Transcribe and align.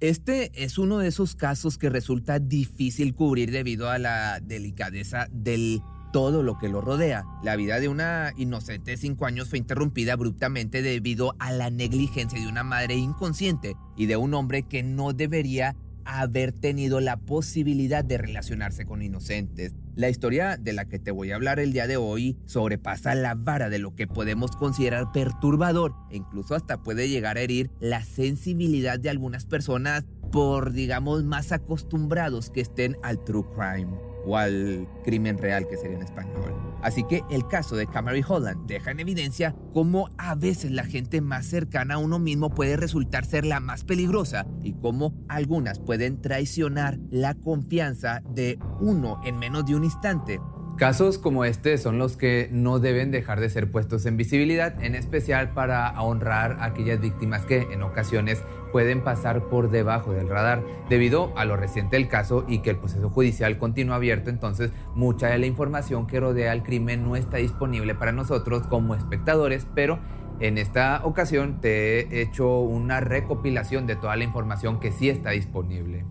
Este 0.00 0.50
es 0.54 0.78
uno 0.78 0.96
de 0.96 1.08
esos 1.08 1.34
casos 1.34 1.76
que 1.76 1.90
resulta 1.90 2.38
difícil 2.38 3.14
cubrir 3.14 3.50
debido 3.50 3.90
a 3.90 3.98
la 3.98 4.40
delicadeza 4.40 5.28
del 5.30 5.82
todo 6.10 6.42
lo 6.42 6.58
que 6.58 6.70
lo 6.70 6.80
rodea. 6.80 7.26
La 7.42 7.54
vida 7.54 7.80
de 7.80 7.88
una 7.88 8.32
inocente 8.38 8.92
de 8.92 8.96
5 8.96 9.26
años 9.26 9.50
fue 9.50 9.58
interrumpida 9.58 10.14
abruptamente 10.14 10.80
debido 10.80 11.34
a 11.38 11.52
la 11.52 11.68
negligencia 11.68 12.40
de 12.40 12.48
una 12.48 12.64
madre 12.64 12.94
inconsciente 12.94 13.76
y 13.94 14.06
de 14.06 14.16
un 14.16 14.32
hombre 14.32 14.62
que 14.62 14.82
no 14.82 15.12
debería 15.12 15.76
haber 16.04 16.52
tenido 16.52 17.00
la 17.00 17.16
posibilidad 17.16 18.04
de 18.04 18.18
relacionarse 18.18 18.84
con 18.84 19.02
inocentes. 19.02 19.74
La 19.94 20.08
historia 20.08 20.56
de 20.56 20.72
la 20.72 20.86
que 20.86 20.98
te 20.98 21.10
voy 21.10 21.30
a 21.30 21.36
hablar 21.36 21.60
el 21.60 21.72
día 21.72 21.86
de 21.86 21.96
hoy 21.96 22.36
sobrepasa 22.46 23.14
la 23.14 23.34
vara 23.34 23.68
de 23.68 23.78
lo 23.78 23.94
que 23.94 24.06
podemos 24.06 24.52
considerar 24.52 25.12
perturbador 25.12 25.94
e 26.10 26.16
incluso 26.16 26.54
hasta 26.54 26.82
puede 26.82 27.08
llegar 27.08 27.36
a 27.36 27.40
herir 27.40 27.70
la 27.80 28.02
sensibilidad 28.04 28.98
de 28.98 29.10
algunas 29.10 29.46
personas 29.46 30.04
por, 30.32 30.72
digamos, 30.72 31.24
más 31.24 31.52
acostumbrados 31.52 32.50
que 32.50 32.60
estén 32.60 32.96
al 33.02 33.22
true 33.24 33.44
crime 33.54 34.09
o 34.26 34.36
al 34.36 34.86
crimen 35.04 35.38
real 35.38 35.66
que 35.68 35.76
sería 35.76 35.96
en 35.96 36.02
español. 36.02 36.54
Así 36.82 37.04
que 37.04 37.22
el 37.30 37.46
caso 37.46 37.76
de 37.76 37.86
Camry 37.86 38.24
Holland 38.26 38.66
deja 38.66 38.90
en 38.90 39.00
evidencia 39.00 39.54
cómo 39.74 40.08
a 40.16 40.34
veces 40.34 40.70
la 40.70 40.84
gente 40.84 41.20
más 41.20 41.46
cercana 41.46 41.94
a 41.94 41.98
uno 41.98 42.18
mismo 42.18 42.50
puede 42.50 42.76
resultar 42.76 43.24
ser 43.26 43.44
la 43.44 43.60
más 43.60 43.84
peligrosa 43.84 44.46
y 44.62 44.72
cómo 44.74 45.14
algunas 45.28 45.78
pueden 45.78 46.22
traicionar 46.22 46.98
la 47.10 47.34
confianza 47.34 48.22
de 48.30 48.58
uno 48.80 49.20
en 49.24 49.38
menos 49.38 49.66
de 49.66 49.74
un 49.74 49.84
instante. 49.84 50.40
Casos 50.80 51.18
como 51.18 51.44
este 51.44 51.76
son 51.76 51.98
los 51.98 52.16
que 52.16 52.48
no 52.50 52.78
deben 52.78 53.10
dejar 53.10 53.38
de 53.38 53.50
ser 53.50 53.70
puestos 53.70 54.06
en 54.06 54.16
visibilidad, 54.16 54.82
en 54.82 54.94
especial 54.94 55.52
para 55.52 56.00
honrar 56.00 56.52
a 56.58 56.64
aquellas 56.64 57.00
víctimas 57.00 57.44
que 57.44 57.66
en 57.70 57.82
ocasiones 57.82 58.42
pueden 58.72 59.02
pasar 59.02 59.44
por 59.44 59.70
debajo 59.70 60.12
del 60.12 60.28
radar. 60.28 60.62
Debido 60.88 61.32
a 61.36 61.44
lo 61.44 61.56
reciente 61.56 61.96
del 61.96 62.08
caso 62.08 62.44
y 62.48 62.58
que 62.58 62.70
el 62.70 62.76
proceso 62.76 63.10
judicial 63.10 63.58
continúa 63.58 63.96
abierto, 63.96 64.30
entonces 64.30 64.72
mucha 64.94 65.28
de 65.28 65.38
la 65.38 65.46
información 65.46 66.06
que 66.06 66.20
rodea 66.20 66.52
el 66.52 66.62
crimen 66.62 67.04
no 67.04 67.16
está 67.16 67.38
disponible 67.38 67.94
para 67.94 68.12
nosotros 68.12 68.66
como 68.66 68.94
espectadores, 68.94 69.66
pero 69.74 69.98
en 70.40 70.56
esta 70.56 71.02
ocasión 71.04 71.60
te 71.60 72.00
he 72.00 72.22
hecho 72.22 72.60
una 72.60 73.00
recopilación 73.00 73.86
de 73.86 73.96
toda 73.96 74.16
la 74.16 74.24
información 74.24 74.80
que 74.80 74.90
sí 74.90 75.10
está 75.10 75.30
disponible. 75.30 76.04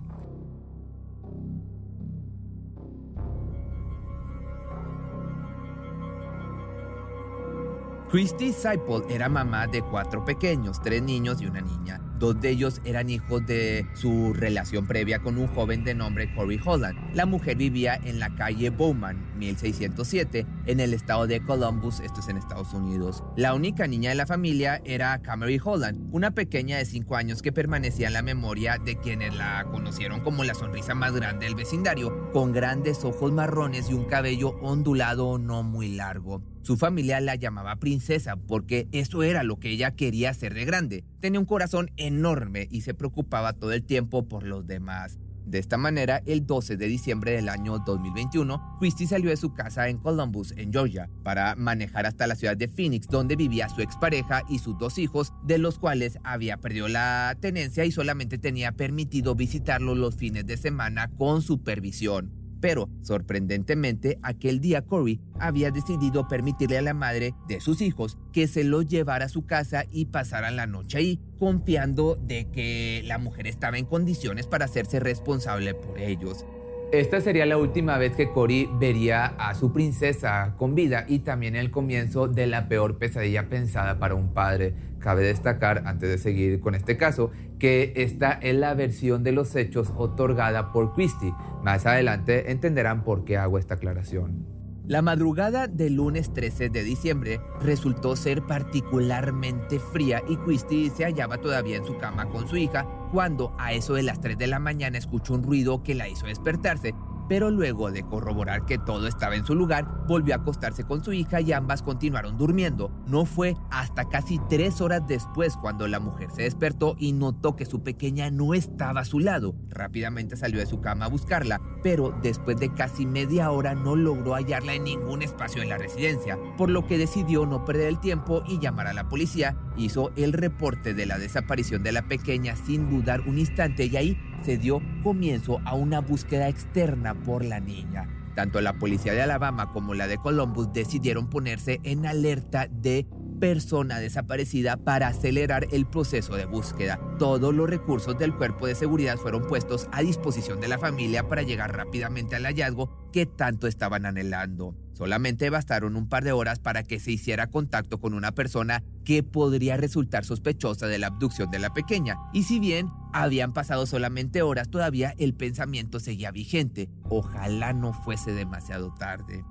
Christy 8.09 8.51
Seipel 8.51 9.03
era 9.07 9.29
mamá 9.29 9.67
de 9.67 9.83
cuatro 9.83 10.25
pequeños, 10.25 10.81
tres 10.81 11.03
niños 11.03 11.39
y 11.43 11.45
una 11.45 11.61
niña. 11.61 12.01
Dos 12.17 12.41
de 12.41 12.49
ellos 12.49 12.81
eran 12.83 13.07
hijos 13.11 13.45
de 13.45 13.85
su 13.93 14.33
relación 14.33 14.87
previa 14.87 15.19
con 15.19 15.37
un 15.37 15.47
joven 15.47 15.83
de 15.83 15.93
nombre 15.93 16.33
Corey 16.33 16.59
Holland. 16.65 16.97
La 17.13 17.27
mujer 17.27 17.57
vivía 17.57 17.99
en 18.03 18.19
la 18.19 18.33
calle 18.35 18.71
Bowman, 18.71 19.37
1607, 19.37 20.47
en 20.65 20.79
el 20.79 20.95
estado 20.95 21.27
de 21.27 21.39
Columbus, 21.41 21.99
esto 21.99 22.19
es 22.19 22.27
en 22.29 22.37
Estados 22.37 22.73
Unidos. 22.73 23.23
La 23.37 23.53
única 23.53 23.85
niña 23.85 24.09
de 24.09 24.15
la 24.15 24.25
familia 24.25 24.81
era 24.85 25.21
Camry 25.21 25.61
Holland, 25.63 26.09
una 26.11 26.31
pequeña 26.31 26.79
de 26.79 26.85
5 26.85 27.15
años 27.15 27.43
que 27.43 27.53
permanecía 27.53 28.07
en 28.07 28.13
la 28.13 28.23
memoria 28.23 28.79
de 28.83 28.97
quienes 28.97 29.35
la 29.35 29.65
conocieron 29.71 30.21
como 30.21 30.43
la 30.43 30.55
sonrisa 30.55 30.95
más 30.95 31.13
grande 31.13 31.45
del 31.45 31.55
vecindario, 31.55 32.31
con 32.31 32.53
grandes 32.53 33.05
ojos 33.05 33.31
marrones 33.31 33.91
y 33.91 33.93
un 33.93 34.05
cabello 34.05 34.57
ondulado 34.61 35.37
no 35.37 35.61
muy 35.61 35.89
largo. 35.89 36.41
Su 36.61 36.77
familia 36.77 37.19
la 37.21 37.35
llamaba 37.35 37.77
princesa 37.77 38.35
porque 38.35 38.87
eso 38.91 39.23
era 39.23 39.43
lo 39.43 39.59
que 39.59 39.69
ella 39.71 39.91
quería 39.91 40.33
ser 40.33 40.53
de 40.53 40.65
grande. 40.65 41.03
Tenía 41.19 41.39
un 41.39 41.45
corazón 41.45 41.91
enorme 41.97 42.67
y 42.69 42.81
se 42.81 42.93
preocupaba 42.93 43.53
todo 43.53 43.71
el 43.71 43.83
tiempo 43.83 44.27
por 44.27 44.43
los 44.43 44.67
demás. 44.67 45.17
De 45.49 45.57
esta 45.57 45.77
manera, 45.77 46.21
el 46.27 46.45
12 46.45 46.77
de 46.77 46.85
diciembre 46.85 47.31
del 47.31 47.49
año 47.49 47.79
2021, 47.79 48.77
Christy 48.79 49.07
salió 49.07 49.31
de 49.31 49.37
su 49.37 49.51
casa 49.55 49.89
en 49.89 49.97
Columbus, 49.97 50.53
en 50.55 50.71
Georgia, 50.71 51.09
para 51.23 51.55
manejar 51.55 52.05
hasta 52.05 52.27
la 52.27 52.35
ciudad 52.35 52.55
de 52.55 52.67
Phoenix, 52.67 53.07
donde 53.07 53.35
vivía 53.35 53.67
su 53.67 53.81
expareja 53.81 54.43
y 54.47 54.59
sus 54.59 54.77
dos 54.77 54.99
hijos, 54.99 55.33
de 55.43 55.57
los 55.57 55.79
cuales 55.79 56.19
había 56.23 56.57
perdido 56.57 56.87
la 56.87 57.35
tenencia 57.39 57.83
y 57.85 57.91
solamente 57.91 58.37
tenía 58.37 58.73
permitido 58.73 59.33
visitarlos 59.33 59.97
los 59.97 60.15
fines 60.15 60.45
de 60.45 60.55
semana 60.55 61.09
con 61.17 61.41
supervisión. 61.41 62.38
Pero, 62.61 62.89
sorprendentemente, 63.01 64.19
aquel 64.21 64.59
día 64.59 64.81
Corey 64.81 65.19
había 65.39 65.71
decidido 65.71 66.27
permitirle 66.27 66.77
a 66.77 66.81
la 66.81 66.93
madre 66.93 67.33
de 67.47 67.61
sus 67.61 67.81
hijos 67.81 68.17
que 68.33 68.47
se 68.47 68.63
los 68.63 68.87
llevara 68.87 69.25
a 69.25 69.29
su 69.29 69.45
casa 69.45 69.85
y 69.91 70.05
pasaran 70.05 70.55
la 70.55 70.67
noche 70.67 70.97
ahí, 70.97 71.19
confiando 71.37 72.15
de 72.15 72.49
que 72.51 73.01
la 73.05 73.17
mujer 73.17 73.47
estaba 73.47 73.77
en 73.77 73.85
condiciones 73.85 74.47
para 74.47 74.65
hacerse 74.65 74.99
responsable 74.99 75.73
por 75.73 75.99
ellos. 75.99 76.45
Esta 76.91 77.21
sería 77.21 77.45
la 77.45 77.59
última 77.59 77.99
vez 77.99 78.15
que 78.15 78.31
Cory 78.31 78.67
vería 78.79 79.25
a 79.25 79.53
su 79.53 79.71
princesa 79.71 80.55
con 80.57 80.73
vida 80.73 81.05
y 81.07 81.19
también 81.19 81.55
el 81.55 81.69
comienzo 81.69 82.27
de 82.27 82.47
la 82.47 82.67
peor 82.67 82.97
pesadilla 82.97 83.47
pensada 83.47 83.99
para 83.99 84.15
un 84.15 84.33
padre. 84.33 84.73
Cabe 84.97 85.23
destacar, 85.23 85.83
antes 85.85 86.09
de 86.09 86.17
seguir 86.17 86.59
con 86.59 86.73
este 86.73 86.97
caso, 86.97 87.29
que 87.59 87.93
esta 87.95 88.31
es 88.31 88.55
la 88.55 88.73
versión 88.73 89.23
de 89.23 89.33
los 89.33 89.55
hechos 89.55 89.93
otorgada 89.97 90.71
por 90.71 90.93
Christie. 90.93 91.35
Más 91.63 91.85
adelante 91.85 92.49
entenderán 92.49 93.03
por 93.03 93.23
qué 93.23 93.37
hago 93.37 93.59
esta 93.59 93.75
aclaración. 93.75 94.47
La 94.87 95.03
madrugada 95.03 95.67
del 95.67 95.93
lunes 95.93 96.33
13 96.33 96.69
de 96.69 96.83
diciembre 96.83 97.39
resultó 97.61 98.15
ser 98.15 98.41
particularmente 98.41 99.77
fría 99.77 100.23
y 100.27 100.37
Christy 100.37 100.89
se 100.89 101.03
hallaba 101.03 101.37
todavía 101.37 101.77
en 101.77 101.85
su 101.85 101.99
cama 101.99 102.25
con 102.29 102.47
su 102.47 102.57
hija 102.57 102.87
cuando 103.11 103.53
a 103.57 103.73
eso 103.73 103.93
de 103.93 104.03
las 104.03 104.21
3 104.21 104.37
de 104.37 104.47
la 104.47 104.59
mañana 104.59 104.97
escuchó 104.97 105.33
un 105.33 105.43
ruido 105.43 105.83
que 105.83 105.95
la 105.95 106.07
hizo 106.07 106.27
despertarse 106.27 106.93
pero 107.29 107.51
luego 107.51 107.91
de 107.91 108.03
corroborar 108.03 108.65
que 108.65 108.79
todo 108.79 109.07
estaba 109.07 109.35
en 109.35 109.45
su 109.45 109.55
lugar, 109.55 109.87
volvió 110.07 110.33
a 110.33 110.37
acostarse 110.37 110.83
con 110.83 111.03
su 111.03 111.13
hija 111.13 111.39
y 111.39 111.53
ambas 111.53 111.83
continuaron 111.83 112.37
durmiendo. 112.37 112.91
No 113.07 113.25
fue 113.25 113.55
hasta 113.69 114.09
casi 114.09 114.39
tres 114.49 114.81
horas 114.81 115.03
después 115.07 115.55
cuando 115.55 115.87
la 115.87 115.99
mujer 115.99 116.31
se 116.31 116.41
despertó 116.41 116.95
y 116.97 117.13
notó 117.13 117.55
que 117.55 117.65
su 117.65 117.83
pequeña 117.83 118.31
no 118.31 118.55
estaba 118.55 119.01
a 119.01 119.05
su 119.05 119.19
lado. 119.19 119.55
Rápidamente 119.69 120.35
salió 120.35 120.59
de 120.59 120.65
su 120.65 120.81
cama 120.81 121.05
a 121.05 121.09
buscarla, 121.09 121.61
pero 121.83 122.17
después 122.23 122.57
de 122.57 122.73
casi 122.73 123.05
media 123.05 123.51
hora 123.51 123.75
no 123.75 123.95
logró 123.95 124.33
hallarla 124.33 124.73
en 124.73 124.85
ningún 124.85 125.21
espacio 125.21 125.61
en 125.61 125.69
la 125.69 125.77
residencia, 125.77 126.37
por 126.57 126.71
lo 126.71 126.87
que 126.87 126.97
decidió 126.97 127.45
no 127.45 127.63
perder 127.63 127.89
el 127.89 127.99
tiempo 127.99 128.43
y 128.47 128.59
llamar 128.59 128.87
a 128.87 128.93
la 128.93 129.07
policía. 129.07 129.55
Hizo 129.77 130.11
el 130.15 130.33
reporte 130.33 130.95
de 130.95 131.05
la 131.05 131.19
desaparición 131.19 131.83
de 131.83 131.91
la 131.91 132.07
pequeña 132.07 132.55
sin 132.55 132.89
dudar 132.89 133.21
un 133.21 133.37
instante 133.37 133.85
y 133.85 133.95
ahí 133.95 134.17
se 134.43 134.57
dio 134.57 134.81
comienzo 135.03 135.59
a 135.65 135.75
una 135.75 136.01
búsqueda 136.01 136.47
externa 136.47 137.13
por 137.13 137.43
la 137.43 137.59
niña. 137.59 138.07
Tanto 138.35 138.61
la 138.61 138.73
policía 138.73 139.13
de 139.13 139.21
Alabama 139.21 139.71
como 139.73 139.93
la 139.93 140.07
de 140.07 140.17
Columbus 140.17 140.71
decidieron 140.71 141.29
ponerse 141.29 141.81
en 141.83 142.05
alerta 142.05 142.67
de 142.67 143.05
persona 143.39 143.99
desaparecida 143.99 144.77
para 144.77 145.07
acelerar 145.07 145.67
el 145.71 145.85
proceso 145.85 146.35
de 146.35 146.45
búsqueda. 146.45 146.99
Todos 147.17 147.53
los 147.53 147.69
recursos 147.69 148.17
del 148.17 148.35
cuerpo 148.35 148.67
de 148.67 148.75
seguridad 148.75 149.17
fueron 149.17 149.47
puestos 149.47 149.87
a 149.91 150.01
disposición 150.01 150.59
de 150.59 150.67
la 150.67 150.77
familia 150.77 151.27
para 151.27 151.41
llegar 151.43 151.75
rápidamente 151.75 152.35
al 152.35 152.43
hallazgo 152.43 153.09
que 153.11 153.25
tanto 153.25 153.67
estaban 153.67 154.05
anhelando. 154.05 154.75
Solamente 154.93 155.49
bastaron 155.49 155.95
un 155.95 156.09
par 156.09 156.25
de 156.25 156.33
horas 156.33 156.59
para 156.59 156.83
que 156.83 156.99
se 156.99 157.11
hiciera 157.11 157.47
contacto 157.47 157.99
con 157.99 158.13
una 158.13 158.33
persona 158.33 158.83
que 159.05 159.23
podría 159.23 159.77
resultar 159.77 160.25
sospechosa 160.25 160.87
de 160.87 160.99
la 160.99 161.07
abducción 161.07 161.49
de 161.49 161.59
la 161.59 161.73
pequeña. 161.73 162.17
Y 162.33 162.43
si 162.43 162.59
bien 162.59 162.89
habían 163.13 163.53
pasado 163.53 163.85
solamente 163.85 164.41
horas, 164.41 164.69
todavía 164.69 165.15
el 165.17 165.33
pensamiento 165.33 166.01
seguía 166.01 166.31
vigente. 166.31 166.89
Ojalá 167.03 167.71
no 167.71 167.93
fuese 167.93 168.33
demasiado 168.33 168.93
tarde. 168.93 169.45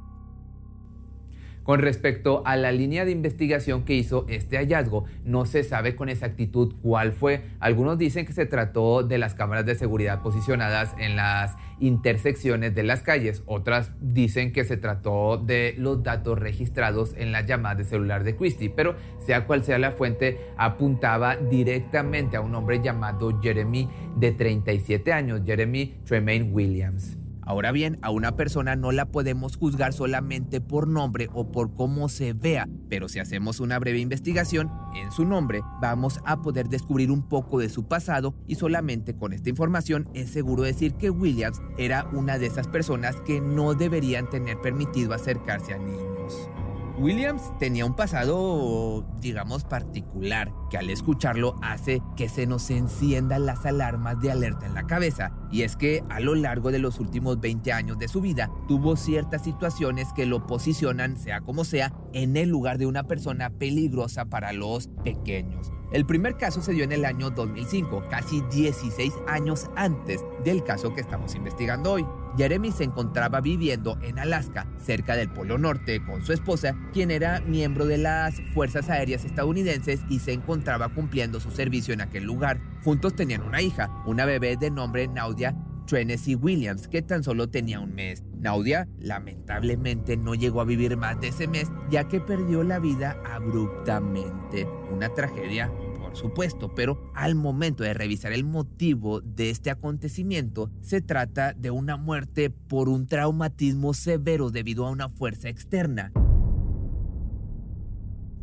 Con 1.69 1.81
respecto 1.81 2.41
a 2.47 2.57
la 2.57 2.73
línea 2.73 3.05
de 3.05 3.11
investigación 3.11 3.85
que 3.85 3.93
hizo 3.93 4.25
este 4.31 4.57
hallazgo, 4.57 5.05
no 5.27 5.45
se 5.45 5.63
sabe 5.65 5.95
con 5.95 6.09
exactitud 6.09 6.73
cuál 6.81 7.13
fue. 7.13 7.43
Algunos 7.61 7.99
dicen 7.99 8.25
que 8.25 8.33
se 8.33 8.47
trató 8.47 9.03
de 9.03 9.19
las 9.19 9.35
cámaras 9.35 9.67
de 9.67 9.75
seguridad 9.75 10.23
posicionadas 10.23 10.95
en 10.99 11.15
las 11.15 11.59
intersecciones 11.79 12.75
de 12.75 12.85
las 12.85 13.03
calles, 13.03 13.43
otras 13.45 13.93
dicen 14.01 14.55
que 14.55 14.65
se 14.65 14.79
trató 14.79 15.37
de 15.37 15.75
los 15.77 16.03
datos 16.03 16.39
registrados 16.39 17.13
en 17.19 17.33
las 17.33 17.45
llamadas 17.45 17.77
de 17.77 17.85
celular 17.85 18.25
de 18.25 18.35
Christie, 18.35 18.71
pero 18.71 18.97
sea 19.19 19.45
cual 19.45 19.63
sea 19.63 19.79
la 19.79 19.93
fuente, 19.93 20.41
apuntaba 20.57 21.37
directamente 21.37 22.39
a 22.39 22.41
un 22.41 22.55
hombre 22.55 22.81
llamado 22.81 23.43
Jeremy 23.43 23.91
de 24.17 24.33
37 24.33 25.13
años, 25.13 25.43
Jeremy 25.45 25.99
Tremaine 26.07 26.51
Williams. 26.51 27.18
Ahora 27.49 27.73
bien, 27.73 27.99
a 28.03 28.11
una 28.11 28.37
persona 28.37 28.77
no 28.77 28.93
la 28.93 29.07
podemos 29.07 29.57
juzgar 29.57 29.95
solamente 29.95 30.61
por 30.61 30.87
nombre 30.87 31.31
o 31.33 31.51
por 31.51 31.73
cómo 31.73 32.11
se 32.11 32.35
vea, 32.35 32.69
pero 32.91 33.09
si 33.09 33.21
hacemos 33.21 33.59
una 33.59 33.79
breve 33.79 34.01
investigación 34.01 34.71
en 34.95 35.11
su 35.13 35.25
nombre, 35.25 35.63
vamos 35.81 36.21
a 36.27 36.43
poder 36.43 36.69
descubrir 36.69 37.11
un 37.11 37.27
poco 37.27 37.59
de 37.59 37.71
su 37.71 37.89
pasado 37.89 38.35
y 38.47 38.57
solamente 38.57 39.17
con 39.17 39.33
esta 39.33 39.49
información 39.49 40.11
es 40.13 40.29
seguro 40.29 40.65
decir 40.65 40.97
que 40.97 41.09
Williams 41.09 41.63
era 41.79 42.07
una 42.13 42.37
de 42.37 42.45
esas 42.45 42.69
personas 42.69 43.17
que 43.23 43.41
no 43.41 43.73
deberían 43.73 44.29
tener 44.29 44.61
permitido 44.61 45.15
acercarse 45.15 45.73
a 45.73 45.79
niños. 45.79 46.51
Williams 46.99 47.57
tenía 47.59 47.87
un 47.87 47.95
pasado, 47.95 49.05
digamos, 49.21 49.65
particular, 49.65 50.53
que 50.69 50.79
al 50.79 50.91
escucharlo 50.91 51.55
hace 51.63 52.03
que 52.17 52.29
se 52.29 52.47
nos 52.47 52.71
enciendan 52.71 53.47
las 53.47 53.65
alarmas 53.65 54.21
de 54.21 54.33
alerta 54.33 54.67
en 54.67 54.75
la 54.75 54.87
cabeza. 54.87 55.33
Y 55.51 55.63
es 55.63 55.77
que 55.77 56.03
a 56.11 56.19
lo 56.19 56.35
largo 56.35 56.73
de 56.73 56.81
los 56.81 56.99
últimos 56.99 57.41
20 57.41 57.73
años 57.73 57.99
de 57.99 58.09
su 58.09 58.21
vida 58.21 58.51
tuvo 58.67 58.97
ciertas 58.97 59.45
situaciones 59.45 60.13
que 60.13 60.27
lo 60.27 60.47
posicionan, 60.47 61.17
sea 61.17 61.41
como 61.41 61.65
sea, 61.65 61.93
en 62.13 62.37
el 62.37 62.49
lugar 62.49 62.79
de 62.79 62.87
una 62.87 63.05
persona 63.05 63.51
peligrosa 63.51 64.25
para 64.25 64.53
los 64.53 64.89
pequeños. 65.05 65.71
El 65.93 66.05
primer 66.05 66.37
caso 66.37 66.61
se 66.61 66.73
dio 66.73 66.85
en 66.85 66.93
el 66.93 67.05
año 67.05 67.31
2005, 67.31 68.05
casi 68.11 68.43
16 68.53 69.15
años 69.27 69.71
antes 69.77 70.23
del 70.45 70.63
caso 70.65 70.93
que 70.95 71.01
estamos 71.01 71.35
investigando 71.35 71.93
hoy. 71.93 72.07
Jeremy 72.39 72.71
se 72.71 72.85
encontraba 72.85 73.41
viviendo 73.41 73.99
en 74.01 74.21
Alaska, 74.21 74.69
cerca 74.79 75.17
del 75.17 75.29
Polo 75.29 75.59
Norte, 75.59 76.01
con 76.07 76.25
su 76.25 76.33
esposa, 76.33 76.77
quien 76.93 77.11
era 77.11 77.41
miembro 77.41 77.85
de 77.85 77.99
las 77.99 78.41
Fuerzas 78.55 78.89
Aéreas 78.89 79.25
estadounidenses 79.25 80.03
y 80.09 80.21
se 80.21 80.33
encontraba 80.33 80.89
cumpliendo 80.89 81.41
su 81.41 81.51
servicio 81.51 81.93
en 81.93 82.01
aquel 82.01 82.23
lugar. 82.23 82.61
Juntos 82.85 83.17
tenían 83.17 83.43
una 83.43 83.61
hija, 83.61 83.91
una 84.07 84.25
bebé 84.25 84.57
de 84.57 84.71
nombre 84.71 85.09
Naudia 85.09 85.57
Tennessee 85.89 86.37
Williams, 86.37 86.87
que 86.87 87.03
tan 87.03 87.25
solo 87.25 87.49
tenía 87.49 87.81
un 87.81 87.95
mes. 87.95 88.23
Naudia 88.39 88.87
lamentablemente 89.01 90.17
no 90.17 90.35
llegó 90.35 90.61
a 90.61 90.65
vivir 90.65 90.97
más 90.97 91.21
de 91.21 91.29
ese 91.29 91.49
mes, 91.49 91.73
ya 91.91 92.05
que 92.05 92.21
perdió 92.21 92.63
la 92.63 92.79
vida 92.79 93.17
abruptamente. 93.27 94.69
Una 94.93 95.09
tragedia 95.09 95.73
por 96.09 96.17
supuesto, 96.17 96.75
pero 96.75 97.13
al 97.15 97.35
momento 97.35 97.85
de 97.85 97.93
revisar 97.93 98.33
el 98.33 98.43
motivo 98.43 99.21
de 99.21 99.51
este 99.51 99.71
acontecimiento, 99.71 100.71
se 100.81 101.03
trata 101.03 101.53
de 101.53 101.71
una 101.71 101.99
muerte 101.99 102.49
por 102.49 102.89
un 102.89 103.07
traumatismo 103.07 103.93
severo 103.93 104.51
debido 104.51 104.87
a 104.87 104.91
una 104.91 105.11
fuerza 105.11 105.51
externa. 105.51 106.11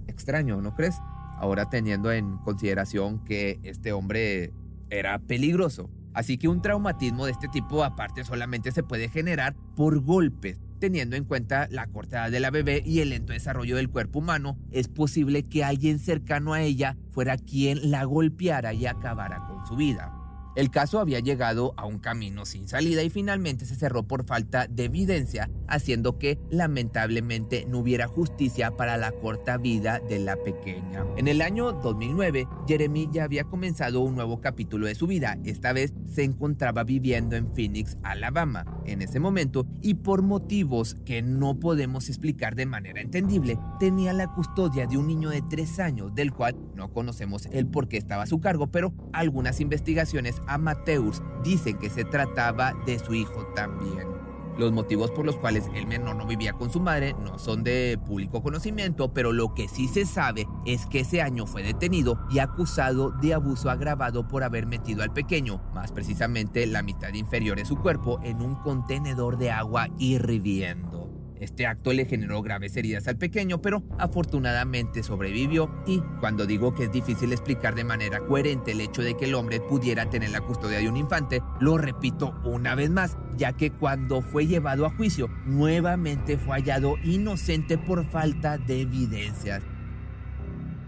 Extraño, 0.05 0.61
¿no 0.61 0.75
crees? 0.75 0.95
Ahora 1.39 1.67
teniendo 1.67 2.11
en 2.11 2.37
consideración 2.37 3.23
que 3.25 3.59
este 3.63 3.93
hombre 3.93 4.53
era 4.91 5.17
peligroso. 5.17 5.89
Así 6.13 6.37
que 6.37 6.47
un 6.47 6.61
traumatismo 6.61 7.25
de 7.25 7.31
este 7.31 7.47
tipo 7.47 7.83
aparte 7.83 8.23
solamente 8.23 8.71
se 8.71 8.83
puede 8.83 9.09
generar 9.09 9.55
por 9.75 9.99
golpes, 10.01 10.59
Teniendo 10.79 11.15
en 11.15 11.23
cuenta 11.23 11.67
la 11.71 11.87
corta 11.87 12.23
edad 12.23 12.31
de 12.31 12.39
la 12.39 12.51
bebé 12.51 12.83
y 12.85 12.99
el 12.99 13.09
lento 13.09 13.33
desarrollo 13.33 13.77
del 13.77 13.89
cuerpo 13.89 14.19
humano, 14.19 14.57
es 14.71 14.87
posible 14.87 15.43
que 15.43 15.63
alguien 15.63 15.99
cercano 15.99 16.53
a 16.53 16.61
ella 16.61 16.97
fuera 17.11 17.37
quien 17.37 17.91
la 17.91 18.03
golpeara 18.03 18.73
y 18.73 18.85
acabara 18.85 19.45
con 19.47 19.65
su 19.65 19.75
vida. 19.75 20.24
El 20.55 20.69
caso 20.71 20.99
había 20.99 21.19
llegado 21.19 21.73
a 21.75 21.85
un 21.85 21.99
camino 21.99 22.45
sin 22.45 22.69
salida 22.69 23.03
y 23.03 23.09
finalmente 23.09 23.65
se 23.65 23.75
cerró 23.75 24.03
por 24.03 24.25
falta 24.25 24.67
de 24.67 24.85
evidencia, 24.85 25.49
haciendo 25.67 26.17
que 26.17 26.39
lamentablemente 26.49 27.65
no 27.67 27.79
hubiera 27.79 28.07
justicia 28.07 28.71
para 28.71 28.95
la 28.95 29.11
corta 29.11 29.57
vida 29.57 29.99
de 29.99 30.19
la 30.19 30.37
pequeña. 30.37 31.05
En 31.17 31.27
el 31.27 31.41
año 31.41 31.73
2009, 31.73 32.47
Jeremy 32.69 33.09
ya 33.11 33.25
había 33.25 33.43
comenzado 33.43 33.99
un 33.99 34.15
nuevo 34.15 34.39
capítulo 34.39 34.87
de 34.87 34.95
su 34.95 35.07
vida. 35.07 35.37
Esta 35.43 35.73
vez 35.73 35.93
se 36.07 36.23
encontraba 36.23 36.85
viviendo 36.85 37.35
en 37.35 37.53
Phoenix, 37.53 37.97
Alabama, 38.03 38.65
en 38.85 39.01
ese 39.01 39.19
momento, 39.19 39.67
y 39.81 39.95
por 39.95 40.21
motivos 40.21 40.95
que 41.05 41.21
no 41.21 41.59
podemos 41.59 42.07
explicar 42.07 42.55
de 42.55 42.65
manera 42.65 43.01
entendible, 43.01 43.59
tenía 43.77 44.13
la 44.13 44.33
custodia 44.33 44.87
de 44.87 44.97
un 44.97 45.07
niño 45.07 45.31
de 45.31 45.41
tres 45.41 45.79
años, 45.79 46.15
del 46.15 46.31
cual 46.31 46.55
no 46.75 46.93
conocemos 46.93 47.47
el 47.51 47.67
por 47.67 47.89
qué 47.89 47.97
estaba 47.97 48.23
a 48.23 48.27
su 48.27 48.39
cargo, 48.39 48.67
pero 48.67 48.93
algunas 49.11 49.59
investigaciones 49.59 50.41
amateurs 50.47 51.21
dicen 51.43 51.77
que 51.77 51.89
se 51.89 52.05
trataba 52.05 52.73
de 52.85 52.99
su 52.99 53.13
hijo 53.13 53.45
también. 53.55 54.15
Los 54.57 54.71
motivos 54.71 55.11
por 55.11 55.25
los 55.25 55.35
cuales 55.35 55.69
el 55.73 55.85
menor 55.85 56.15
no 56.15 56.25
vivía 56.25 56.53
con 56.53 56.71
su 56.71 56.79
madre 56.79 57.13
no 57.21 57.37
son 57.37 57.63
de 57.63 57.99
público 58.05 58.41
conocimiento, 58.41 59.13
pero 59.13 59.33
lo 59.33 59.53
que 59.53 59.67
sí 59.67 59.89
se 59.89 60.05
sabe 60.05 60.47
es 60.65 60.85
que 60.85 61.01
ese 61.01 61.21
año 61.21 61.45
fue 61.45 61.61
detenido 61.61 62.17
y 62.29 62.39
acusado 62.39 63.11
de 63.11 63.33
abuso 63.33 63.69
agravado 63.69 64.27
por 64.29 64.43
haber 64.43 64.65
metido 64.65 65.03
al 65.03 65.11
pequeño, 65.11 65.61
más 65.73 65.91
precisamente 65.91 66.65
la 66.67 66.83
mitad 66.83 67.13
inferior 67.13 67.57
de 67.57 67.65
su 67.65 67.75
cuerpo, 67.75 68.21
en 68.23 68.41
un 68.41 68.55
contenedor 68.55 69.37
de 69.37 69.51
agua 69.51 69.89
hirviendo. 69.97 71.04
Este 71.45 71.67
acto 71.67 71.93
le 71.93 72.05
generó 72.05 72.41
graves 72.41 72.75
heridas 72.75 73.07
al 73.07 73.17
pequeño, 73.17 73.61
pero 73.61 73.83
afortunadamente 73.99 75.03
sobrevivió 75.03 75.69
y 75.85 76.01
cuando 76.19 76.47
digo 76.47 76.73
que 76.73 76.85
es 76.85 76.91
difícil 76.91 77.31
explicar 77.31 77.75
de 77.75 77.83
manera 77.83 78.19
coherente 78.19 78.71
el 78.71 78.81
hecho 78.81 79.03
de 79.03 79.15
que 79.15 79.25
el 79.25 79.35
hombre 79.35 79.59
pudiera 79.59 80.09
tener 80.09 80.31
la 80.31 80.41
custodia 80.41 80.79
de 80.79 80.89
un 80.89 80.97
infante, 80.97 81.43
lo 81.59 81.77
repito 81.77 82.33
una 82.43 82.73
vez 82.73 82.89
más, 82.89 83.15
ya 83.37 83.53
que 83.53 83.69
cuando 83.69 84.23
fue 84.23 84.47
llevado 84.47 84.87
a 84.87 84.89
juicio, 84.89 85.29
nuevamente 85.45 86.39
fue 86.39 86.55
hallado 86.55 86.95
inocente 87.03 87.77
por 87.77 88.03
falta 88.05 88.57
de 88.57 88.81
evidencias. 88.81 89.61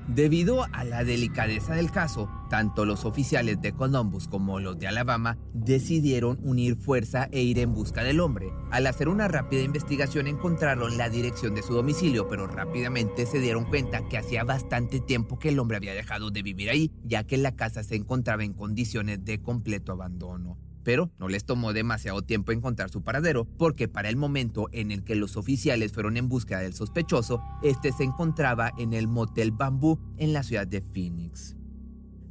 Debido 0.07 0.63
a 0.71 0.85
la 0.85 1.03
delicadeza 1.03 1.75
del 1.75 1.91
caso, 1.91 2.29
tanto 2.49 2.85
los 2.85 3.03
oficiales 3.03 3.59
de 3.59 3.73
Columbus 3.73 4.29
como 4.29 4.61
los 4.61 4.79
de 4.79 4.87
Alabama 4.87 5.37
decidieron 5.53 6.39
unir 6.43 6.77
fuerza 6.77 7.27
e 7.33 7.41
ir 7.41 7.59
en 7.59 7.73
busca 7.73 8.05
del 8.05 8.21
hombre. 8.21 8.53
Al 8.71 8.87
hacer 8.87 9.09
una 9.09 9.27
rápida 9.27 9.63
investigación 9.63 10.27
encontraron 10.27 10.97
la 10.97 11.09
dirección 11.09 11.55
de 11.55 11.61
su 11.61 11.73
domicilio, 11.73 12.29
pero 12.29 12.47
rápidamente 12.47 13.25
se 13.25 13.41
dieron 13.41 13.65
cuenta 13.65 14.07
que 14.07 14.17
hacía 14.17 14.45
bastante 14.45 15.01
tiempo 15.01 15.39
que 15.39 15.49
el 15.49 15.59
hombre 15.59 15.75
había 15.75 15.93
dejado 15.93 16.31
de 16.31 16.41
vivir 16.41 16.69
ahí, 16.69 16.89
ya 17.03 17.25
que 17.25 17.35
la 17.35 17.57
casa 17.57 17.83
se 17.83 17.95
encontraba 17.95 18.45
en 18.45 18.53
condiciones 18.53 19.25
de 19.25 19.41
completo 19.41 19.91
abandono 19.91 20.57
pero 20.87 21.11
no 21.19 21.27
les 21.27 21.43
tomó 21.43 21.73
demasiado 21.73 22.21
tiempo 22.21 22.53
encontrar 22.53 22.89
su 22.89 23.01
paradero, 23.01 23.43
porque 23.57 23.89
para 23.89 24.07
el 24.07 24.15
momento 24.15 24.69
en 24.71 24.91
el 24.91 25.03
que 25.03 25.15
los 25.15 25.35
oficiales 25.35 25.91
fueron 25.91 26.15
en 26.15 26.29
búsqueda 26.29 26.59
del 26.59 26.73
sospechoso, 26.73 27.41
este 27.61 27.91
se 27.91 28.05
encontraba 28.05 28.71
en 28.77 28.93
el 28.93 29.09
Motel 29.09 29.51
Bamboo 29.51 29.99
en 30.15 30.31
la 30.31 30.43
ciudad 30.43 30.65
de 30.65 30.79
Phoenix. 30.79 31.57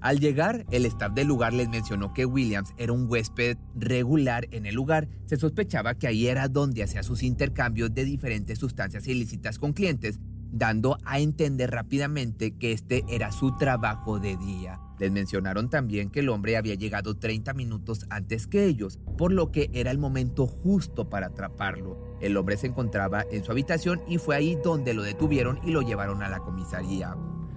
Al 0.01 0.21
llegar, 0.21 0.65
el 0.71 0.87
staff 0.87 1.13
del 1.13 1.27
lugar 1.27 1.53
les 1.53 1.69
mencionó 1.69 2.15
que 2.15 2.25
Williams 2.25 2.73
era 2.79 2.95
un 2.95 3.11
huésped 3.11 3.59
regular 3.75 4.49
en 4.53 4.65
el 4.65 4.75
lugar. 4.75 5.07
Se 5.27 5.37
sospechaba 5.37 5.97
que 5.97 6.07
ahí 6.07 6.27
era 6.27 6.49
donde 6.49 6.83
hacía 6.83 7.03
sus 7.03 7.23
intercambios 7.23 7.93
de 7.93 8.07
diferentes 8.07 8.59
sustancias 8.59 9.07
ilícitas 9.07 9.59
con 9.59 9.75
clientes, 9.75 10.19
dando 10.59 10.99
a 11.05 11.19
entender 11.19 11.71
rápidamente 11.71 12.57
que 12.57 12.73
este 12.73 13.05
era 13.09 13.33
su 13.33 13.57
trabajo 13.57 14.19
de 14.19 14.37
día. 14.37 14.81
Les 14.99 15.13
mencionaron 15.13 15.69
también 15.69 16.11
que 16.11 16.21
el 16.21 16.29
hombre 16.31 16.57
había 16.57 16.75
llegado 16.75 17.17
30 17.17 17.53
minutos 17.55 18.07
antes 18.09 18.47
que 18.47 18.65
ellos, 18.65 18.99
por 19.19 19.33
lo 19.33 19.53
que 19.53 19.71
era 19.75 19.91
el 19.91 19.99
momento 19.99 20.47
justo 20.47 21.11
para 21.11 21.27
atraparlo. 21.27 22.17
El 22.21 22.37
hombre 22.37 22.57
se 22.57 22.69
encontraba 22.69 23.25
en 23.31 23.45
su 23.45 23.53
habitación 23.53 24.01
y 24.09 24.19
fue 24.19 24.37
ahí 24.37 24.57
donde 24.63 24.95
lo 24.95 25.03
detuvieron 25.03 25.61
y 25.65 25.71
lo 25.71 25.83
llevaron 25.83 26.23
a 26.23 26.29
la 26.31 26.41
comisaría. 26.41 27.15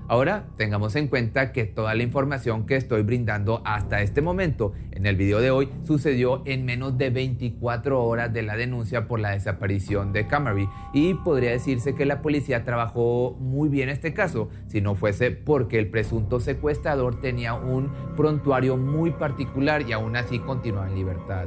Ahora 0.09 0.47
tengamos 0.57 0.95
en 0.95 1.07
cuenta 1.07 1.51
que 1.51 1.65
toda 1.65 1.93
la 1.93 2.01
información 2.01 2.65
que 2.65 2.75
estoy 2.75 3.03
brindando 3.03 3.61
hasta 3.63 4.01
este 4.01 4.23
momento 4.23 4.73
en 4.89 5.05
el 5.05 5.15
video 5.15 5.39
de 5.39 5.51
hoy 5.51 5.69
sucedió 5.85 6.41
en 6.45 6.65
menos 6.65 6.97
de 6.97 7.11
24 7.11 8.03
horas 8.03 8.33
de 8.33 8.41
la 8.41 8.57
denuncia 8.57 9.07
por 9.07 9.19
la 9.19 9.29
desaparición 9.29 10.11
de 10.11 10.25
Camry 10.25 10.67
y 10.95 11.13
podría 11.13 11.51
decirse 11.51 11.93
que 11.93 12.07
la 12.07 12.23
policía 12.23 12.63
trabajó 12.63 13.37
muy 13.39 13.69
bien 13.69 13.87
este 13.87 14.15
caso 14.15 14.49
si 14.67 14.81
no 14.81 14.95
fuese 14.95 15.29
porque 15.29 15.77
el 15.77 15.91
presunto 15.91 16.39
secuestrador 16.39 17.21
tenía 17.21 17.53
un 17.53 17.91
prontuario 18.17 18.77
muy 18.77 19.11
particular 19.11 19.87
y 19.87 19.91
aún 19.91 20.15
así 20.15 20.39
continúa 20.39 20.87
en 20.87 20.95
libertad. 20.95 21.45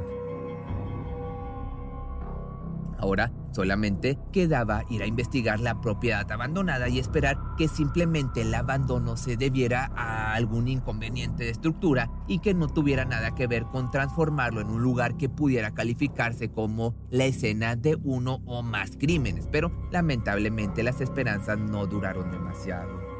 Ahora 3.03 3.33
solamente 3.51 4.17
quedaba 4.31 4.85
ir 4.89 5.03
a 5.03 5.05
investigar 5.05 5.59
la 5.59 5.81
propiedad 5.81 6.31
abandonada 6.31 6.87
y 6.87 6.99
esperar 6.99 7.37
que 7.57 7.67
simplemente 7.67 8.43
el 8.43 8.53
abandono 8.53 9.17
se 9.17 9.35
debiera 9.35 9.91
a 9.97 10.33
algún 10.35 10.69
inconveniente 10.69 11.43
de 11.43 11.49
estructura 11.49 12.09
y 12.29 12.39
que 12.39 12.53
no 12.53 12.69
tuviera 12.69 13.03
nada 13.03 13.35
que 13.35 13.45
ver 13.45 13.65
con 13.65 13.91
transformarlo 13.91 14.61
en 14.61 14.69
un 14.69 14.81
lugar 14.81 15.17
que 15.17 15.27
pudiera 15.27 15.73
calificarse 15.73 16.49
como 16.49 16.95
la 17.09 17.25
escena 17.25 17.75
de 17.75 17.97
uno 18.05 18.39
o 18.45 18.63
más 18.63 18.91
crímenes. 18.97 19.49
Pero 19.51 19.69
lamentablemente 19.91 20.81
las 20.81 21.01
esperanzas 21.01 21.59
no 21.59 21.85
duraron 21.85 22.31
demasiado. 22.31 23.12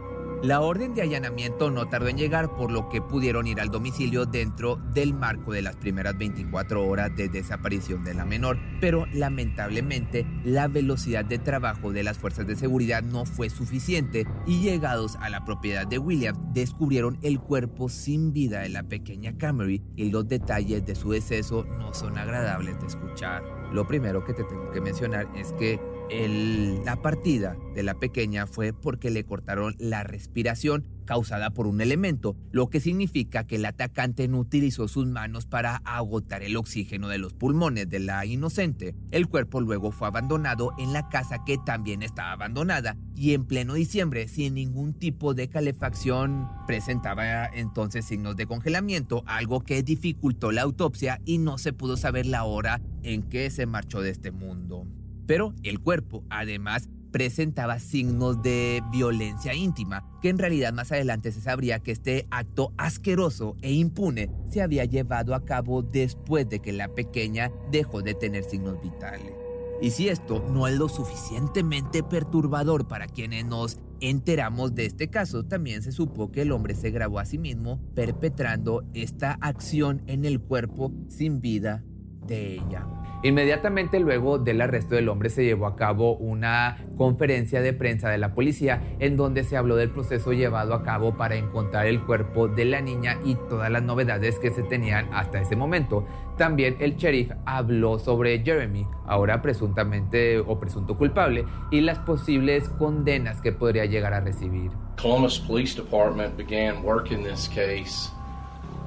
La 0.43 0.59
orden 0.59 0.93
de 0.93 1.01
allanamiento 1.01 1.71
no 1.71 1.87
tardó 1.87 2.09
en 2.09 2.17
llegar, 2.17 2.53
por 2.57 2.69
lo 2.69 2.89
que 2.89 3.01
pudieron 3.01 3.47
ir 3.47 3.61
al 3.61 3.69
domicilio 3.69 4.25
dentro 4.25 4.75
del 4.93 5.13
marco 5.13 5.53
de 5.53 5.61
las 5.61 5.77
primeras 5.77 6.17
24 6.17 6.85
horas 6.85 7.15
de 7.15 7.29
desaparición 7.29 8.03
de 8.03 8.13
la 8.13 8.25
menor, 8.25 8.59
pero 8.81 9.05
lamentablemente 9.13 10.27
la 10.43 10.67
velocidad 10.67 11.23
de 11.23 11.39
trabajo 11.39 11.93
de 11.93 12.03
las 12.03 12.17
fuerzas 12.17 12.45
de 12.45 12.57
seguridad 12.57 13.03
no 13.03 13.23
fue 13.23 13.49
suficiente 13.49 14.27
y 14.45 14.59
llegados 14.59 15.15
a 15.21 15.29
la 15.29 15.45
propiedad 15.45 15.87
de 15.87 15.97
Williams 15.97 16.37
descubrieron 16.53 17.17
el 17.21 17.39
cuerpo 17.39 17.87
sin 17.87 18.33
vida 18.33 18.59
de 18.59 18.69
la 18.69 18.83
pequeña 18.83 19.37
Camry 19.37 19.81
y 19.95 20.11
los 20.11 20.27
detalles 20.27 20.85
de 20.85 20.95
su 20.95 21.11
deceso 21.11 21.63
no 21.79 21.93
son 21.93 22.17
agradables 22.17 22.77
de 22.81 22.87
escuchar. 22.87 23.43
Lo 23.71 23.87
primero 23.87 24.25
que 24.25 24.33
te 24.33 24.43
tengo 24.43 24.71
que 24.71 24.81
mencionar 24.81 25.25
es 25.37 25.53
que 25.53 25.79
la 26.09 27.01
partida 27.01 27.57
de 27.75 27.83
la 27.83 27.95
pequeña 27.95 28.47
fue 28.47 28.73
porque 28.73 29.09
le 29.09 29.23
cortaron 29.23 29.75
la 29.79 30.03
respiración 30.03 30.85
causada 31.05 31.51
por 31.51 31.67
un 31.67 31.81
elemento, 31.81 32.35
lo 32.51 32.69
que 32.69 32.79
significa 32.79 33.45
que 33.45 33.57
el 33.57 33.65
atacante 33.65 34.27
no 34.27 34.39
utilizó 34.39 34.87
sus 34.87 35.05
manos 35.05 35.45
para 35.45 35.77
agotar 35.83 36.43
el 36.43 36.55
oxígeno 36.55 37.09
de 37.09 37.17
los 37.17 37.33
pulmones 37.33 37.89
de 37.89 37.99
la 37.99 38.25
inocente. 38.25 38.95
El 39.11 39.27
cuerpo 39.27 39.61
luego 39.61 39.91
fue 39.91 40.07
abandonado 40.07 40.71
en 40.77 40.93
la 40.93 41.09
casa 41.09 41.43
que 41.45 41.57
también 41.57 42.03
estaba 42.03 42.31
abandonada 42.31 42.95
y 43.15 43.33
en 43.33 43.45
pleno 43.45 43.73
diciembre, 43.73 44.27
sin 44.27 44.55
ningún 44.55 44.93
tipo 44.93 45.33
de 45.33 45.49
calefacción, 45.49 46.47
presentaba 46.67 47.47
entonces 47.47 48.05
signos 48.05 48.35
de 48.35 48.47
congelamiento, 48.47 49.23
algo 49.25 49.61
que 49.61 49.83
dificultó 49.83 50.51
la 50.51 50.61
autopsia 50.61 51.19
y 51.25 51.37
no 51.37 51.57
se 51.57 51.73
pudo 51.73 51.97
saber 51.97 52.25
la 52.25 52.43
hora 52.43 52.81
en 53.03 53.23
que 53.23 53.49
se 53.49 53.65
marchó 53.65 54.01
de 54.01 54.11
este 54.11 54.31
mundo. 54.31 54.87
Pero 55.25 55.53
el 55.63 55.79
cuerpo, 55.79 56.23
además, 56.29 56.89
presentaba 57.13 57.79
signos 57.79 58.41
de 58.41 58.81
violencia 58.91 59.53
íntima, 59.53 60.03
que 60.21 60.29
en 60.29 60.39
realidad 60.39 60.73
más 60.73 60.91
adelante 60.91 61.31
se 61.31 61.41
sabría 61.41 61.79
que 61.79 61.91
este 61.91 62.27
acto 62.31 62.73
asqueroso 62.75 63.55
e 63.61 63.71
impune 63.71 64.31
se 64.49 64.63
había 64.63 64.83
llevado 64.85 65.35
a 65.35 65.45
cabo 65.45 65.83
después 65.83 66.49
de 66.49 66.59
que 66.59 66.73
la 66.73 66.87
pequeña 66.89 67.51
dejó 67.71 68.01
de 68.01 68.15
tener 68.15 68.43
signos 68.43 68.81
vitales. 68.81 69.31
Y 69.79 69.91
si 69.91 70.09
esto 70.09 70.43
no 70.51 70.67
es 70.67 70.75
lo 70.75 70.89
suficientemente 70.89 72.03
perturbador 72.03 72.87
para 72.87 73.07
quienes 73.07 73.45
nos 73.45 73.77
enteramos 73.99 74.73
de 74.73 74.85
este 74.85 75.09
caso, 75.09 75.43
también 75.45 75.83
se 75.83 75.91
supo 75.91 76.31
que 76.31 76.41
el 76.41 76.51
hombre 76.51 76.73
se 76.73 76.89
grabó 76.89 77.19
a 77.19 77.25
sí 77.25 77.37
mismo 77.37 77.79
perpetrando 77.93 78.83
esta 78.93 79.37
acción 79.39 80.01
en 80.07 80.25
el 80.25 80.39
cuerpo 80.39 80.91
sin 81.09 81.41
vida 81.41 81.83
de 82.25 82.55
ella. 82.55 83.02
Inmediatamente 83.23 84.01
luego 84.01 84.37
del 84.37 84.59
arresto 84.59 84.95
del 84.95 85.07
hombre 85.07 85.29
se 85.29 85.45
llevó 85.45 85.65
a 85.65 85.77
cabo 85.77 86.15
una 86.17 86.77
conferencia 86.97 87.61
de 87.61 87.71
prensa 87.71 88.09
de 88.09 88.17
la 88.17 88.33
policía 88.33 88.81
en 88.99 89.15
donde 89.15 89.45
se 89.45 89.55
habló 89.55 89.77
del 89.77 89.91
proceso 89.91 90.33
llevado 90.33 90.73
a 90.73 90.83
cabo 90.83 91.15
para 91.15 91.35
encontrar 91.35 91.85
el 91.87 92.01
cuerpo 92.01 92.49
de 92.49 92.65
la 92.65 92.81
niña 92.81 93.17
y 93.23 93.35
todas 93.35 93.71
las 93.71 93.81
novedades 93.81 94.39
que 94.39 94.51
se 94.51 94.63
tenían 94.63 95.07
hasta 95.13 95.39
ese 95.39 95.55
momento. 95.55 96.05
También 96.37 96.75
el 96.79 96.97
sheriff 96.97 97.31
habló 97.45 97.97
sobre 97.97 98.43
Jeremy, 98.43 98.85
ahora 99.05 99.41
presuntamente 99.41 100.39
o 100.39 100.59
presunto 100.59 100.97
culpable, 100.97 101.45
y 101.71 101.79
las 101.79 101.99
posibles 101.99 102.67
condenas 102.67 103.39
que 103.39 103.53
podría 103.53 103.85
llegar 103.85 104.13
a 104.13 104.19
recibir. 104.19 104.71
Columbus 105.01 105.39
Police 105.39 105.75
Department 105.75 106.35
began 106.35 106.83
this 107.23 107.47
case 107.47 108.09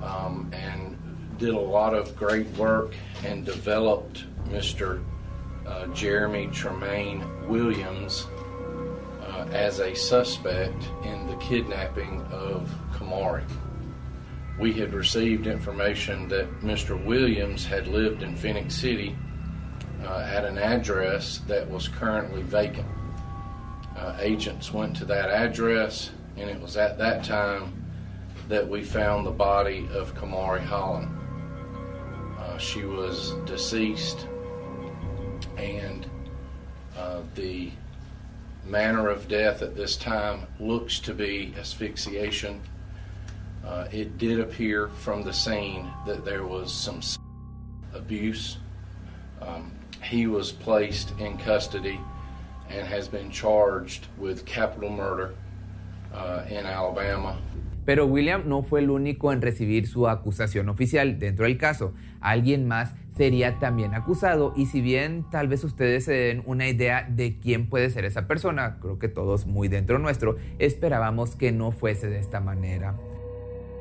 um, 0.03 0.51
did 1.39 1.55
a 1.55 1.59
lot 1.59 1.95
of 1.95 2.17
great 2.17 2.47
work 2.57 2.95
and 3.25 3.45
developed 3.45 4.25
Mr. 4.49 5.03
Uh, 5.67 5.87
Jeremy 5.89 6.49
Tremaine 6.53 7.25
Williams 7.49 8.27
uh, 9.21 9.47
as 9.53 9.81
a 9.81 9.95
suspect 9.95 10.89
in 11.05 11.27
the 11.27 11.37
kidnapping 11.37 12.23
of 12.31 12.73
Kamari. 12.93 13.45
We 14.59 14.73
had 14.73 14.95
received 14.95 15.47
information 15.47 16.29
that 16.29 16.61
Mr. 16.61 17.03
Williams 17.05 17.67
had 17.67 17.89
lived 17.89 18.23
in 18.23 18.37
Phoenix 18.37 18.75
City 18.75 19.15
uh, 20.03 20.21
at 20.21 20.45
an 20.45 20.57
address 20.57 21.39
that 21.47 21.69
was 21.69 21.89
currently 21.89 22.43
vacant. 22.43 22.87
Uh, 23.97 24.17
agents 24.21 24.73
went 24.73 24.97
to 24.97 25.05
that 25.07 25.31
address, 25.31 26.11
and 26.37 26.49
it 26.49 26.61
was 26.61 26.77
at 26.77 26.97
that 26.99 27.25
time 27.25 27.85
that 28.49 28.67
we 28.67 28.83
found 28.83 29.27
the 29.27 29.31
body 29.31 29.89
of 29.93 30.15
Kamari 30.15 30.65
Holland. 30.65 31.16
Uh, 32.57 32.59
she 32.59 32.85
was 32.85 33.35
deceased, 33.45 34.27
and 35.59 36.09
uh, 36.97 37.21
the 37.35 37.71
manner 38.65 39.11
of 39.11 39.29
death 39.29 39.61
at 39.61 39.77
this 39.77 39.95
time 39.95 40.47
looks 40.59 40.99
to 40.99 41.13
be 41.13 41.53
asphyxiation. 41.59 42.63
Uh, 43.63 43.87
it 43.93 44.17
did 44.17 44.41
appear 44.41 44.89
from 44.89 45.23
the 45.23 45.35
scene 45.35 45.87
that 46.07 46.25
there 46.25 46.47
was 46.47 46.73
some 46.73 47.03
abuse. 47.93 48.57
Um, 49.43 49.71
he 50.03 50.27
was 50.27 50.51
placed 50.51 51.13
in 51.19 51.37
custody 51.37 52.01
and 52.71 52.87
has 52.87 53.07
been 53.07 53.31
charged 53.31 54.07
with 54.17 54.47
capital 54.47 54.89
murder 54.89 55.35
uh, 56.15 56.47
in 56.49 56.65
Alabama 56.65 57.37
Pero 57.87 58.05
William 58.05 58.43
no 58.47 58.63
fue 58.63 58.81
el 58.81 58.91
único 58.91 59.33
en 59.33 59.41
recibir 59.41 59.87
su 59.87 60.09
acusación 60.09 60.69
oficial 60.69 61.19
dentro 61.19 61.47
del 61.47 61.57
caso. 61.57 61.95
Alguien 62.21 62.69
más 62.69 62.95
sería 63.17 63.59
también 63.59 63.95
acusado 63.95 64.53
y 64.55 64.67
si 64.67 64.83
bien 64.83 65.25
tal 65.31 65.49
vez 65.49 65.65
ustedes 65.65 66.05
se 66.05 66.13
den 66.13 66.43
una 66.45 66.69
idea 66.69 67.09
de 67.09 67.39
quién 67.39 67.71
puede 67.71 67.89
ser 67.89 68.05
esa 68.05 68.27
persona, 68.27 68.79
creo 68.81 68.99
que 68.99 69.09
todos 69.09 69.47
muy 69.47 69.69
dentro 69.69 69.99
nuestro, 69.99 70.37
esperábamos 70.59 71.37
que 71.37 71.53
no 71.53 71.71
fuese 71.71 72.09
de 72.11 72.19
esta 72.19 72.41
manera. 72.41 72.95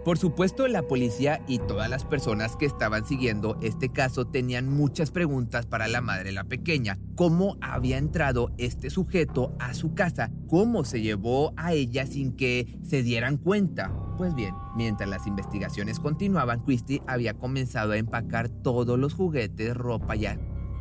Por 0.05 0.19
supuesto, 0.19 0.67
la 0.67 0.83
policía 0.83 1.41
y 1.47 1.57
todas 1.57 1.89
las 1.89 2.05
personas 2.05 2.55
que 2.55 2.67
estaban 2.67 3.07
siguiendo 3.07 3.57
este 3.63 3.89
caso 3.89 4.27
tenían 4.27 4.69
muchas 4.69 5.09
preguntas 5.09 5.65
para 5.65 5.87
la 5.87 5.99
madre 5.99 6.25
de 6.25 6.33
la 6.33 6.43
pequeña. 6.43 6.99
¿Cómo 7.15 7.57
había 7.59 7.97
entrado 7.97 8.51
este 8.59 8.91
sujeto 8.91 9.55
a 9.57 9.73
su 9.73 9.95
casa? 9.95 10.29
¿Cómo 10.47 10.83
se 10.83 11.01
llevó 11.01 11.53
a 11.57 11.73
ella 11.73 12.05
sin 12.05 12.35
que 12.35 12.77
se 12.83 13.01
dieran 13.01 13.37
cuenta? 13.37 13.91
Pues 14.15 14.35
bien, 14.35 14.53
mientras 14.75 15.09
las 15.09 15.25
investigaciones 15.25 15.99
continuaban, 15.99 16.59
Christie 16.59 17.01
había 17.07 17.33
comenzado 17.33 17.93
a 17.93 17.97
empacar 17.97 18.49
todos 18.49 18.99
los 18.99 19.15
juguetes, 19.15 19.75
ropa 19.75 20.15
y, 20.15 20.27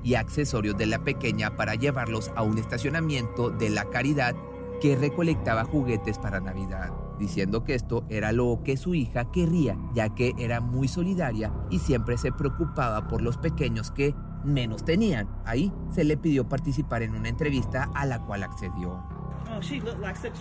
y 0.02 0.16
accesorios 0.16 0.76
de 0.76 0.84
la 0.84 1.02
pequeña 1.02 1.56
para 1.56 1.76
llevarlos 1.76 2.30
a 2.36 2.42
un 2.42 2.58
estacionamiento 2.58 3.48
de 3.48 3.70
la 3.70 3.88
caridad 3.88 4.36
que 4.82 4.96
recolectaba 4.96 5.64
juguetes 5.64 6.18
para 6.18 6.40
Navidad 6.40 7.03
diciendo 7.18 7.64
que 7.64 7.74
esto 7.74 8.04
era 8.08 8.32
lo 8.32 8.60
que 8.64 8.76
su 8.76 8.94
hija 8.94 9.30
querría, 9.30 9.78
ya 9.94 10.14
que 10.14 10.34
era 10.38 10.60
muy 10.60 10.88
solidaria 10.88 11.52
y 11.70 11.78
siempre 11.78 12.18
se 12.18 12.32
preocupaba 12.32 13.08
por 13.08 13.22
los 13.22 13.38
pequeños 13.38 13.90
que 13.90 14.14
menos 14.44 14.84
tenían. 14.84 15.28
Ahí 15.44 15.72
se 15.90 16.04
le 16.04 16.16
pidió 16.16 16.48
participar 16.48 17.02
en 17.02 17.14
una 17.14 17.28
entrevista 17.28 17.90
a 17.94 18.06
la 18.06 18.20
cual 18.24 18.42
accedió. 18.42 19.02
Oh, 19.50 19.60
she 19.60 19.80
looked 19.80 20.00
like 20.00 20.16
such 20.16 20.32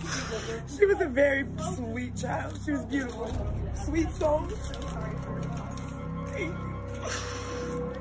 She 0.66 0.86
was 0.86 1.00
a 1.00 1.08
very 1.08 1.46
sweet 1.76 2.16
child. 2.16 2.58
She 2.64 2.72
was 2.72 2.84
beautiful. 2.86 3.28
Sweet 3.84 4.10
soul. 4.18 4.42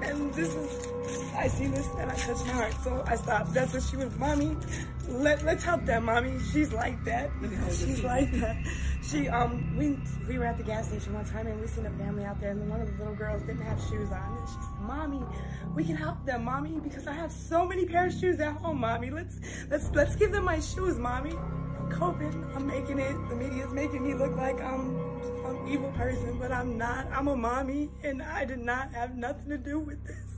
And 0.01 0.33
this 0.33 0.49
is 0.49 0.92
I 1.35 1.47
see 1.47 1.67
this 1.67 1.87
and 1.97 2.09
I 2.09 2.15
touch 2.15 2.39
my 2.45 2.53
heart. 2.53 2.73
So 2.83 3.03
I 3.07 3.15
stopped. 3.15 3.53
That's 3.53 3.73
what 3.73 3.83
she 3.83 3.97
was, 3.97 4.15
mommy. 4.17 4.55
Let 5.07 5.43
let's 5.43 5.63
help 5.63 5.85
that 5.85 6.03
mommy. 6.03 6.39
She's 6.51 6.71
like 6.71 7.03
that. 7.05 7.29
She's 7.69 8.03
like 8.03 8.31
that. 8.39 8.57
She 9.01 9.27
um 9.27 9.75
we 9.77 9.97
we 10.27 10.37
were 10.37 10.45
at 10.45 10.57
the 10.57 10.63
gas 10.63 10.87
station 10.87 11.13
one 11.13 11.25
time 11.25 11.47
and 11.47 11.59
we 11.59 11.67
seen 11.67 11.85
a 11.85 11.91
family 11.91 12.23
out 12.23 12.39
there 12.39 12.51
and 12.51 12.69
one 12.69 12.81
of 12.81 12.87
the 12.87 12.97
little 12.97 13.15
girls 13.15 13.41
didn't 13.43 13.61
have 13.61 13.79
shoes 13.89 14.11
on 14.11 14.37
and 14.37 14.47
she 14.47 14.55
said, 14.55 14.81
Mommy, 14.81 15.21
we 15.75 15.83
can 15.83 15.95
help 15.95 16.23
them, 16.25 16.45
mommy, 16.45 16.79
because 16.79 17.07
I 17.07 17.13
have 17.13 17.31
so 17.31 17.65
many 17.65 17.85
pair 17.85 18.07
of 18.07 18.13
shoes 18.13 18.39
at 18.39 18.53
home, 18.53 18.79
mommy. 18.79 19.09
Let's 19.09 19.39
let's 19.69 19.89
let's 19.91 20.15
give 20.15 20.31
them 20.31 20.45
my 20.45 20.59
shoes, 20.59 20.97
mommy. 20.97 21.31
I'm 21.31 21.91
coping. 21.91 22.45
I'm 22.55 22.65
making 22.65 22.99
it. 22.99 23.15
The 23.29 23.35
media's 23.35 23.73
making 23.73 24.03
me 24.03 24.13
look 24.13 24.35
like 24.37 24.61
I'm 24.61 24.95
an 25.45 25.67
evil 25.67 25.91
person, 25.91 26.37
but 26.39 26.51
I'm 26.51 26.77
not. 26.77 27.07
I'm 27.11 27.27
a 27.27 27.35
mommy 27.35 27.89
and 28.03 28.21
I 28.21 28.45
did 28.45 28.59
not 28.59 28.93
have 28.93 29.17
nothing 29.17 29.49
to 29.49 29.57
do 29.57 29.79
with 29.79 30.05
this. 30.05 30.32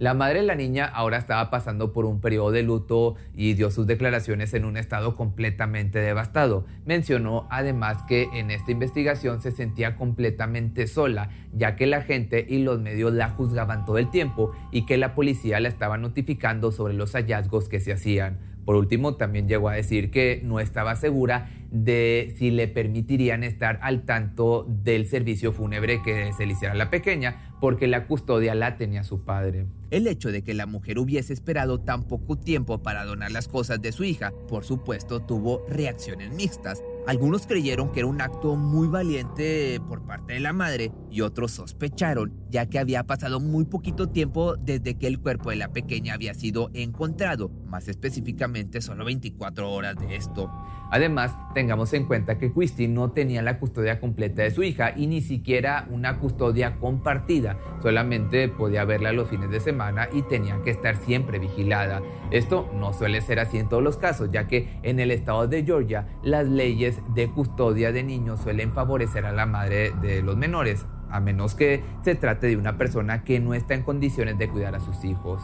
La 0.00 0.14
madre 0.14 0.40
de 0.40 0.46
la 0.46 0.54
niña 0.54 0.86
ahora 0.86 1.18
estaba 1.18 1.50
pasando 1.50 1.92
por 1.92 2.06
un 2.06 2.22
periodo 2.22 2.52
de 2.52 2.62
luto 2.62 3.16
y 3.34 3.52
dio 3.52 3.70
sus 3.70 3.86
declaraciones 3.86 4.54
en 4.54 4.64
un 4.64 4.78
estado 4.78 5.14
completamente 5.14 5.98
devastado. 5.98 6.64
Mencionó 6.86 7.46
además 7.50 8.02
que 8.08 8.26
en 8.32 8.50
esta 8.50 8.72
investigación 8.72 9.42
se 9.42 9.52
sentía 9.52 9.96
completamente 9.96 10.86
sola, 10.86 11.28
ya 11.52 11.76
que 11.76 11.86
la 11.86 12.00
gente 12.00 12.46
y 12.48 12.62
los 12.62 12.80
medios 12.80 13.12
la 13.12 13.28
juzgaban 13.28 13.84
todo 13.84 13.98
el 13.98 14.08
tiempo 14.08 14.52
y 14.72 14.86
que 14.86 14.96
la 14.96 15.14
policía 15.14 15.60
la 15.60 15.68
estaba 15.68 15.98
notificando 15.98 16.72
sobre 16.72 16.94
los 16.94 17.12
hallazgos 17.12 17.68
que 17.68 17.78
se 17.78 17.92
hacían. 17.92 18.38
Por 18.64 18.76
último, 18.76 19.16
también 19.16 19.48
llegó 19.48 19.68
a 19.68 19.74
decir 19.74 20.10
que 20.10 20.40
no 20.42 20.60
estaba 20.60 20.96
segura 20.96 21.50
de 21.70 22.34
si 22.38 22.50
le 22.50 22.68
permitirían 22.68 23.44
estar 23.44 23.78
al 23.82 24.04
tanto 24.04 24.66
del 24.68 25.06
servicio 25.06 25.52
fúnebre 25.52 26.02
que 26.02 26.32
se 26.32 26.46
le 26.46 26.52
hiciera 26.52 26.74
a 26.74 26.76
la 26.76 26.90
pequeña, 26.90 27.54
porque 27.60 27.86
la 27.86 28.06
custodia 28.06 28.54
la 28.54 28.76
tenía 28.76 29.04
su 29.04 29.24
padre. 29.24 29.66
El 29.90 30.06
hecho 30.06 30.32
de 30.32 30.42
que 30.42 30.54
la 30.54 30.66
mujer 30.66 30.98
hubiese 30.98 31.32
esperado 31.32 31.80
tan 31.80 32.04
poco 32.04 32.36
tiempo 32.36 32.82
para 32.82 33.04
donar 33.04 33.30
las 33.30 33.48
cosas 33.48 33.80
de 33.82 33.92
su 33.92 34.04
hija, 34.04 34.32
por 34.48 34.64
supuesto, 34.64 35.20
tuvo 35.20 35.64
reacciones 35.68 36.32
mixtas. 36.32 36.82
Algunos 37.06 37.46
creyeron 37.46 37.92
que 37.92 38.00
era 38.00 38.06
un 38.06 38.20
acto 38.20 38.56
muy 38.56 38.88
valiente 38.88 39.80
por 39.86 40.02
parte 40.06 40.34
de 40.34 40.40
la 40.40 40.52
madre 40.52 40.92
y 41.10 41.22
otros 41.22 41.52
sospecharon, 41.52 42.32
ya 42.50 42.66
que 42.66 42.78
había 42.78 43.04
pasado 43.04 43.40
muy 43.40 43.64
poquito 43.64 44.08
tiempo 44.08 44.56
desde 44.56 44.96
que 44.96 45.06
el 45.06 45.18
cuerpo 45.18 45.50
de 45.50 45.56
la 45.56 45.72
pequeña 45.72 46.14
había 46.14 46.34
sido 46.34 46.70
encontrado. 46.72 47.50
Más 47.70 47.88
específicamente 47.88 48.80
solo 48.80 49.04
24 49.04 49.70
horas 49.70 49.96
de 49.96 50.16
esto. 50.16 50.50
Además, 50.90 51.36
tengamos 51.54 51.92
en 51.92 52.04
cuenta 52.04 52.36
que 52.36 52.52
Christie 52.52 52.88
no 52.88 53.12
tenía 53.12 53.42
la 53.42 53.60
custodia 53.60 54.00
completa 54.00 54.42
de 54.42 54.50
su 54.50 54.64
hija 54.64 54.92
y 54.96 55.06
ni 55.06 55.20
siquiera 55.20 55.86
una 55.88 56.18
custodia 56.18 56.78
compartida, 56.78 57.58
solamente 57.80 58.48
podía 58.48 58.84
verla 58.84 59.12
los 59.12 59.28
fines 59.28 59.50
de 59.50 59.60
semana 59.60 60.08
y 60.12 60.22
tenía 60.22 60.60
que 60.62 60.70
estar 60.70 60.96
siempre 60.96 61.38
vigilada. 61.38 62.02
Esto 62.32 62.68
no 62.74 62.92
suele 62.92 63.20
ser 63.20 63.38
así 63.38 63.58
en 63.58 63.68
todos 63.68 63.82
los 63.82 63.98
casos, 63.98 64.30
ya 64.32 64.48
que 64.48 64.68
en 64.82 64.98
el 64.98 65.12
estado 65.12 65.46
de 65.46 65.64
Georgia 65.64 66.08
las 66.24 66.48
leyes 66.48 67.00
de 67.14 67.30
custodia 67.30 67.92
de 67.92 68.02
niños 68.02 68.40
suelen 68.40 68.72
favorecer 68.72 69.26
a 69.26 69.32
la 69.32 69.46
madre 69.46 69.92
de 70.02 70.22
los 70.22 70.36
menores, 70.36 70.86
a 71.08 71.20
menos 71.20 71.54
que 71.54 71.82
se 72.02 72.16
trate 72.16 72.48
de 72.48 72.56
una 72.56 72.76
persona 72.76 73.22
que 73.22 73.38
no 73.38 73.54
está 73.54 73.74
en 73.74 73.82
condiciones 73.82 74.38
de 74.38 74.48
cuidar 74.48 74.74
a 74.74 74.80
sus 74.80 75.04
hijos. 75.04 75.42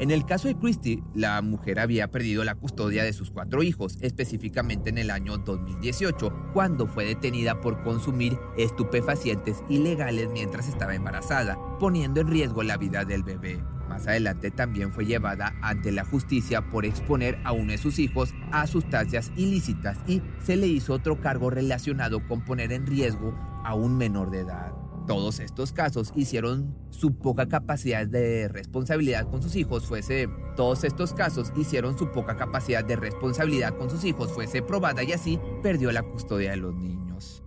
En 0.00 0.12
el 0.12 0.24
caso 0.24 0.46
de 0.46 0.56
Christie, 0.56 1.02
la 1.12 1.42
mujer 1.42 1.80
había 1.80 2.08
perdido 2.12 2.44
la 2.44 2.54
custodia 2.54 3.02
de 3.02 3.12
sus 3.12 3.32
cuatro 3.32 3.64
hijos, 3.64 3.98
específicamente 4.00 4.90
en 4.90 4.98
el 4.98 5.10
año 5.10 5.38
2018, 5.38 6.50
cuando 6.52 6.86
fue 6.86 7.04
detenida 7.04 7.60
por 7.60 7.82
consumir 7.82 8.38
estupefacientes 8.56 9.64
ilegales 9.68 10.28
mientras 10.32 10.68
estaba 10.68 10.94
embarazada, 10.94 11.58
poniendo 11.80 12.20
en 12.20 12.28
riesgo 12.28 12.62
la 12.62 12.76
vida 12.76 13.04
del 13.04 13.24
bebé. 13.24 13.60
Más 13.88 14.06
adelante 14.06 14.52
también 14.52 14.92
fue 14.92 15.04
llevada 15.04 15.56
ante 15.62 15.90
la 15.90 16.04
justicia 16.04 16.70
por 16.70 16.84
exponer 16.84 17.40
a 17.42 17.50
uno 17.50 17.72
de 17.72 17.78
sus 17.78 17.98
hijos 17.98 18.34
a 18.52 18.68
sustancias 18.68 19.32
ilícitas 19.34 19.98
y 20.06 20.22
se 20.44 20.56
le 20.56 20.68
hizo 20.68 20.92
otro 20.92 21.20
cargo 21.20 21.50
relacionado 21.50 22.24
con 22.28 22.44
poner 22.44 22.70
en 22.70 22.86
riesgo 22.86 23.34
a 23.64 23.74
un 23.74 23.98
menor 23.98 24.30
de 24.30 24.40
edad. 24.40 24.77
Todos 25.08 25.40
estos 25.40 25.72
casos 25.72 26.12
hicieron 26.14 26.76
su 26.90 27.14
poca 27.14 27.48
capacidad 27.48 28.06
de 28.06 28.46
responsabilidad 28.46 29.26
con 29.26 29.40
sus 29.42 29.56
hijos 29.56 29.86
fuese 29.86 30.28
todos 30.54 30.84
estos 30.84 31.14
casos 31.14 31.50
hicieron 31.56 31.96
su 31.96 32.10
poca 32.10 32.36
capacidad 32.36 32.84
de 32.84 32.94
responsabilidad 32.94 33.74
con 33.78 33.88
sus 33.88 34.04
hijos 34.04 34.30
fuese 34.30 34.60
probada 34.60 35.02
y 35.02 35.12
así 35.12 35.40
perdió 35.62 35.92
la 35.92 36.02
custodia 36.02 36.50
de 36.50 36.58
los 36.58 36.74
niños. 36.74 37.42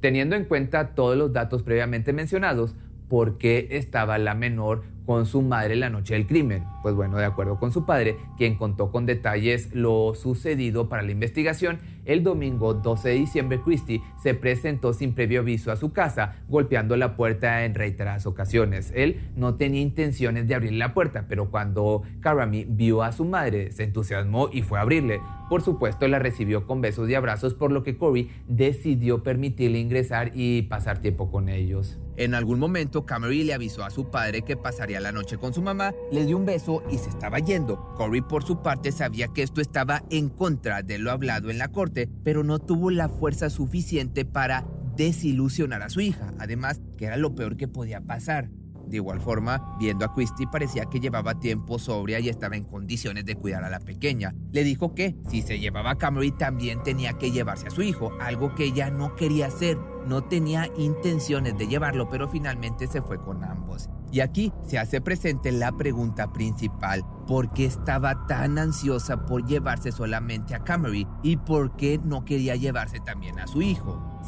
Teniendo 0.00 0.34
en 0.34 0.46
cuenta 0.46 0.94
todos 0.94 1.14
los 1.14 1.34
datos 1.34 1.62
previamente 1.62 2.14
mencionados, 2.14 2.74
¿por 3.06 3.36
qué 3.36 3.68
estaba 3.72 4.16
la 4.16 4.34
menor 4.34 4.84
con 5.06 5.26
su 5.26 5.42
madre 5.42 5.76
la 5.76 5.90
noche 5.90 6.14
del 6.14 6.26
crimen. 6.26 6.64
Pues 6.82 6.94
bueno, 6.94 7.16
de 7.18 7.24
acuerdo 7.24 7.58
con 7.58 7.72
su 7.72 7.84
padre, 7.84 8.16
quien 8.36 8.56
contó 8.56 8.90
con 8.90 9.06
detalles 9.06 9.74
lo 9.74 10.14
sucedido 10.14 10.88
para 10.88 11.02
la 11.02 11.12
investigación, 11.12 11.80
el 12.04 12.22
domingo 12.22 12.74
12 12.74 13.08
de 13.08 13.14
diciembre 13.14 13.60
Christie 13.60 14.02
se 14.22 14.34
presentó 14.34 14.92
sin 14.92 15.14
previo 15.14 15.40
aviso 15.40 15.70
a 15.72 15.76
su 15.76 15.92
casa, 15.92 16.36
golpeando 16.48 16.96
la 16.96 17.16
puerta 17.16 17.64
en 17.64 17.74
reiteradas 17.74 18.26
ocasiones. 18.26 18.92
Él 18.94 19.30
no 19.36 19.54
tenía 19.54 19.80
intenciones 19.80 20.48
de 20.48 20.54
abrir 20.54 20.72
la 20.72 20.94
puerta, 20.94 21.26
pero 21.28 21.50
cuando 21.50 22.02
Karami 22.20 22.64
vio 22.64 23.02
a 23.02 23.12
su 23.12 23.24
madre, 23.24 23.72
se 23.72 23.84
entusiasmó 23.84 24.48
y 24.52 24.62
fue 24.62 24.78
a 24.78 24.82
abrirle. 24.82 25.20
Por 25.52 25.60
supuesto, 25.60 26.08
la 26.08 26.18
recibió 26.18 26.66
con 26.66 26.80
besos 26.80 27.10
y 27.10 27.14
abrazos, 27.14 27.52
por 27.52 27.72
lo 27.72 27.82
que 27.82 27.98
Corey 27.98 28.30
decidió 28.48 29.22
permitirle 29.22 29.80
ingresar 29.80 30.30
y 30.32 30.62
pasar 30.62 31.02
tiempo 31.02 31.30
con 31.30 31.50
ellos. 31.50 31.98
En 32.16 32.34
algún 32.34 32.58
momento, 32.58 33.04
Camry 33.04 33.44
le 33.44 33.52
avisó 33.52 33.84
a 33.84 33.90
su 33.90 34.08
padre 34.10 34.42
que 34.42 34.56
pasaría 34.56 34.98
la 34.98 35.12
noche 35.12 35.36
con 35.36 35.52
su 35.52 35.60
mamá, 35.60 35.92
le 36.10 36.24
dio 36.24 36.38
un 36.38 36.46
beso 36.46 36.82
y 36.90 36.96
se 36.96 37.10
estaba 37.10 37.38
yendo. 37.38 37.92
Corey, 37.96 38.22
por 38.22 38.44
su 38.44 38.62
parte, 38.62 38.92
sabía 38.92 39.28
que 39.28 39.42
esto 39.42 39.60
estaba 39.60 40.04
en 40.08 40.30
contra 40.30 40.80
de 40.82 40.98
lo 40.98 41.10
hablado 41.10 41.50
en 41.50 41.58
la 41.58 41.68
corte, 41.68 41.91
pero 42.22 42.44
no 42.44 42.58
tuvo 42.58 42.90
la 42.90 43.08
fuerza 43.08 43.50
suficiente 43.50 44.24
para 44.24 44.66
desilusionar 44.96 45.82
a 45.82 45.88
su 45.88 46.00
hija, 46.00 46.32
además 46.38 46.80
que 46.96 47.06
era 47.06 47.16
lo 47.16 47.34
peor 47.34 47.56
que 47.56 47.68
podía 47.68 48.00
pasar. 48.00 48.50
De 48.86 48.96
igual 48.96 49.20
forma, 49.20 49.76
viendo 49.78 50.04
a 50.04 50.12
Christy 50.14 50.46
parecía 50.46 50.86
que 50.86 51.00
llevaba 51.00 51.38
tiempo 51.38 51.78
sobria 51.78 52.20
y 52.20 52.28
estaba 52.28 52.56
en 52.56 52.64
condiciones 52.64 53.24
de 53.24 53.36
cuidar 53.36 53.64
a 53.64 53.70
la 53.70 53.80
pequeña. 53.80 54.34
Le 54.50 54.64
dijo 54.64 54.94
que 54.94 55.16
si 55.30 55.42
se 55.42 55.58
llevaba 55.58 55.92
a 55.92 55.98
Camry 55.98 56.32
también 56.32 56.82
tenía 56.82 57.14
que 57.14 57.30
llevarse 57.30 57.68
a 57.68 57.70
su 57.70 57.82
hijo, 57.82 58.12
algo 58.20 58.54
que 58.54 58.64
ella 58.64 58.90
no 58.90 59.14
quería 59.16 59.46
hacer. 59.46 59.78
No 60.06 60.24
tenía 60.24 60.68
intenciones 60.76 61.56
de 61.56 61.68
llevarlo, 61.68 62.10
pero 62.10 62.28
finalmente 62.28 62.86
se 62.88 63.02
fue 63.02 63.18
con 63.18 63.44
ambos. 63.44 63.88
Y 64.10 64.20
aquí 64.20 64.52
se 64.66 64.78
hace 64.78 65.00
presente 65.00 65.52
la 65.52 65.72
pregunta 65.72 66.32
principal, 66.32 67.02
¿por 67.32 67.50
qué 67.50 67.64
estaba 67.64 68.26
tan 68.26 68.58
ansiosa 68.58 69.24
por 69.24 69.46
llevarse 69.46 69.90
solamente 69.90 70.54
a 70.54 70.58
Camry 70.64 71.06
y 71.22 71.38
por 71.38 71.78
qué 71.78 71.98
no 72.04 72.26
quería 72.26 72.56
llevarse 72.56 73.00
también 73.00 73.38
a 73.38 73.46
su 73.46 73.62
hijo? 73.62 74.20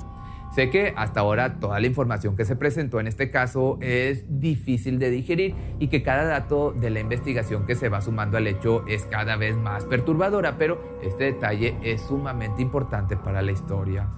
Sé 0.55 0.71
que 0.71 0.95
hasta 0.97 1.21
ahora 1.21 1.61
toda 1.61 1.79
la 1.81 1.87
información 1.87 2.35
que 2.35 2.47
se 2.47 2.57
presentó 2.57 3.01
en 3.01 3.07
este 3.07 3.31
caso 3.31 3.77
es 3.83 4.25
difícil 4.41 4.99
de 4.99 5.11
digerir 5.11 5.55
y 5.79 5.89
que 5.89 6.03
cada 6.03 6.25
dato 6.25 6.73
de 6.73 6.89
la 6.89 7.01
investigación 7.01 7.67
que 7.67 7.75
se 7.75 7.91
va 7.91 8.01
sumando 8.01 8.39
al 8.39 8.47
hecho 8.47 8.87
es 8.87 9.05
cada 9.05 9.37
vez 9.37 9.55
más 9.55 9.85
perturbadora, 9.85 10.57
pero 10.57 10.81
este 11.03 11.25
detalle 11.25 11.77
es 11.83 12.01
sumamente 12.01 12.63
importante 12.63 13.19
para 13.19 13.43
la 13.43 13.53
historia. 13.53 14.09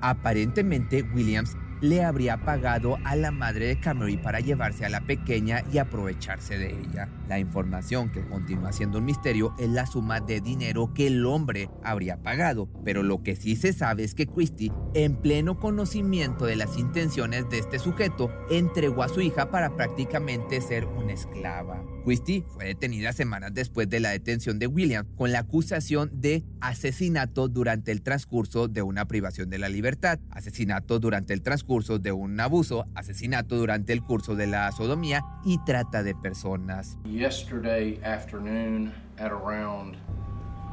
Aparentemente, 0.00 1.04
Williams 1.14 1.56
le 1.80 2.04
habría 2.04 2.38
pagado 2.44 2.98
a 3.04 3.16
la 3.16 3.30
madre 3.30 3.66
de 3.66 3.80
Camry 3.80 4.16
para 4.16 4.40
llevarse 4.40 4.84
a 4.84 4.88
la 4.88 5.00
pequeña 5.00 5.62
y 5.72 5.78
aprovecharse 5.78 6.58
de 6.58 6.70
ella. 6.70 7.08
La 7.28 7.38
información 7.38 8.10
que 8.10 8.26
continúa 8.26 8.72
siendo 8.72 8.98
un 8.98 9.04
misterio 9.04 9.54
es 9.58 9.68
la 9.68 9.86
suma 9.86 10.20
de 10.20 10.40
dinero 10.40 10.92
que 10.94 11.06
el 11.06 11.24
hombre 11.26 11.70
habría 11.82 12.22
pagado, 12.22 12.68
pero 12.84 13.02
lo 13.02 13.22
que 13.22 13.36
sí 13.36 13.56
se 13.56 13.72
sabe 13.72 14.04
es 14.04 14.14
que 14.14 14.26
Christie, 14.26 14.72
en 14.94 15.16
pleno 15.16 15.58
conocimiento 15.58 16.44
de 16.44 16.56
las 16.56 16.76
intenciones 16.78 17.48
de 17.48 17.58
este 17.58 17.78
sujeto, 17.78 18.30
entregó 18.50 19.02
a 19.02 19.08
su 19.08 19.20
hija 19.20 19.50
para 19.50 19.74
prácticamente 19.76 20.60
ser 20.60 20.86
una 20.86 21.12
esclava. 21.12 21.82
Christie 22.04 22.44
fue 22.48 22.64
detenida 22.66 23.12
semanas 23.12 23.52
después 23.52 23.88
de 23.88 24.00
la 24.00 24.10
detención 24.10 24.58
de 24.58 24.66
William 24.66 25.06
con 25.16 25.32
la 25.32 25.40
acusación 25.40 26.10
de 26.12 26.44
asesinato 26.60 27.48
durante 27.48 27.92
el 27.92 28.02
transcurso 28.02 28.68
de 28.68 28.82
una 28.82 29.06
privación 29.06 29.50
de 29.50 29.58
la 29.58 29.68
libertad, 29.68 30.18
asesinato 30.30 30.98
durante 30.98 31.34
el 31.34 31.42
transcurso 31.42 31.98
de 31.98 32.12
un 32.12 32.38
abuso, 32.40 32.86
asesinato 32.94 33.56
durante 33.56 33.92
el 33.92 34.02
curso 34.02 34.34
de 34.34 34.46
la 34.46 34.70
sodomía 34.72 35.22
y 35.44 35.58
trata 35.64 36.02
de 36.02 36.14
personas. 36.14 36.96
Yesterday 37.04 38.00
afternoon 38.02 38.92
at 39.18 39.30
around 39.30 39.96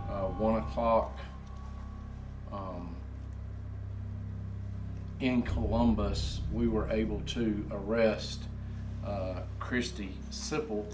uh, 0.09 0.27
one 0.39 0.59
o'clock 0.59 1.11
um, 2.51 2.95
in 5.19 5.41
Columbus, 5.41 6.41
we 6.53 6.67
were 6.67 6.89
able 6.91 7.21
to 7.25 7.65
arrest 7.71 8.43
uh, 9.05 9.41
Christy 9.59 10.15
Sipple 10.31 10.85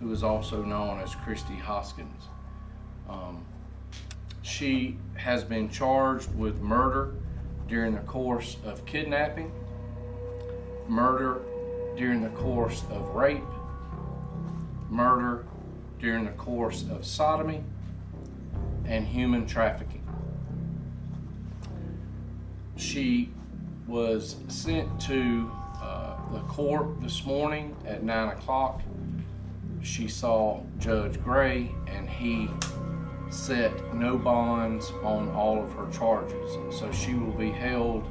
who 0.00 0.10
is 0.12 0.22
also 0.22 0.62
known 0.62 0.98
as 1.00 1.14
Christy 1.14 1.56
Hoskins. 1.56 2.24
Um, 3.08 3.44
she 4.42 4.96
has 5.14 5.44
been 5.44 5.68
charged 5.68 6.34
with 6.34 6.60
murder 6.60 7.14
during 7.68 7.94
the 7.94 8.00
course 8.00 8.56
of 8.64 8.84
kidnapping, 8.86 9.52
murder 10.88 11.42
during 11.96 12.22
the 12.22 12.30
course 12.30 12.82
of 12.90 13.14
rape, 13.14 13.42
murder 14.88 15.44
during 16.00 16.24
the 16.24 16.32
course 16.32 16.84
of 16.90 17.04
sodomy, 17.04 17.62
and 18.86 19.06
human 19.06 19.46
trafficking. 19.46 20.02
She 22.76 23.30
was 23.86 24.36
sent 24.48 25.00
to 25.02 25.50
uh, 25.80 26.16
the 26.32 26.40
court 26.40 27.00
this 27.02 27.24
morning 27.26 27.76
at 27.86 28.02
9 28.02 28.28
o'clock 28.28 28.80
she 29.82 30.08
saw 30.08 30.60
Judge 30.78 31.22
Gray 31.22 31.74
and 31.86 32.08
he 32.08 32.48
set 33.30 33.72
no 33.94 34.18
bonds 34.18 34.92
on 35.02 35.28
all 35.30 35.62
of 35.62 35.72
her 35.72 35.88
charges. 35.90 36.58
So 36.70 36.90
she 36.92 37.14
will 37.14 37.32
be 37.32 37.50
held 37.50 38.04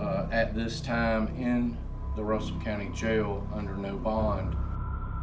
uh, 0.00 0.26
at 0.30 0.54
this 0.54 0.80
time 0.80 1.28
in 1.36 1.76
the 2.16 2.22
Russell 2.22 2.58
County 2.60 2.90
Jail 2.94 3.46
under 3.54 3.76
no 3.76 3.96
bond. 3.96 4.56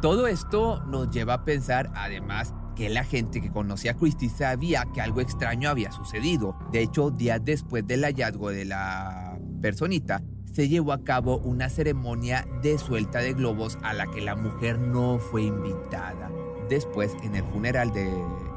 Todo 0.02 0.26
esto 0.26 0.82
nos 0.86 1.10
lleva 1.10 1.34
a 1.34 1.44
pensar, 1.44 1.90
además, 1.94 2.54
que 2.74 2.88
la 2.88 3.04
gente 3.04 3.42
que 3.42 3.50
conocía 3.50 3.92
a 3.92 3.94
Christie 3.94 4.30
sabía 4.30 4.86
que 4.94 5.02
algo 5.02 5.20
extraño 5.20 5.68
había 5.68 5.92
sucedido. 5.92 6.56
De 6.72 6.80
hecho, 6.80 7.10
días 7.10 7.44
después 7.44 7.86
del 7.86 8.04
hallazgo 8.04 8.50
de 8.50 8.64
la 8.64 9.38
personita, 9.60 10.22
se 10.52 10.68
llevó 10.68 10.92
a 10.92 11.04
cabo 11.04 11.38
una 11.38 11.68
ceremonia 11.68 12.46
de 12.62 12.78
suelta 12.78 13.20
de 13.20 13.34
globos 13.34 13.78
a 13.82 13.94
la 13.94 14.06
que 14.10 14.20
la 14.20 14.36
mujer 14.36 14.78
no 14.78 15.18
fue 15.18 15.42
invitada. 15.42 16.30
Después, 16.68 17.16
en 17.24 17.34
el 17.34 17.44
funeral 17.44 17.92
de 17.92 18.08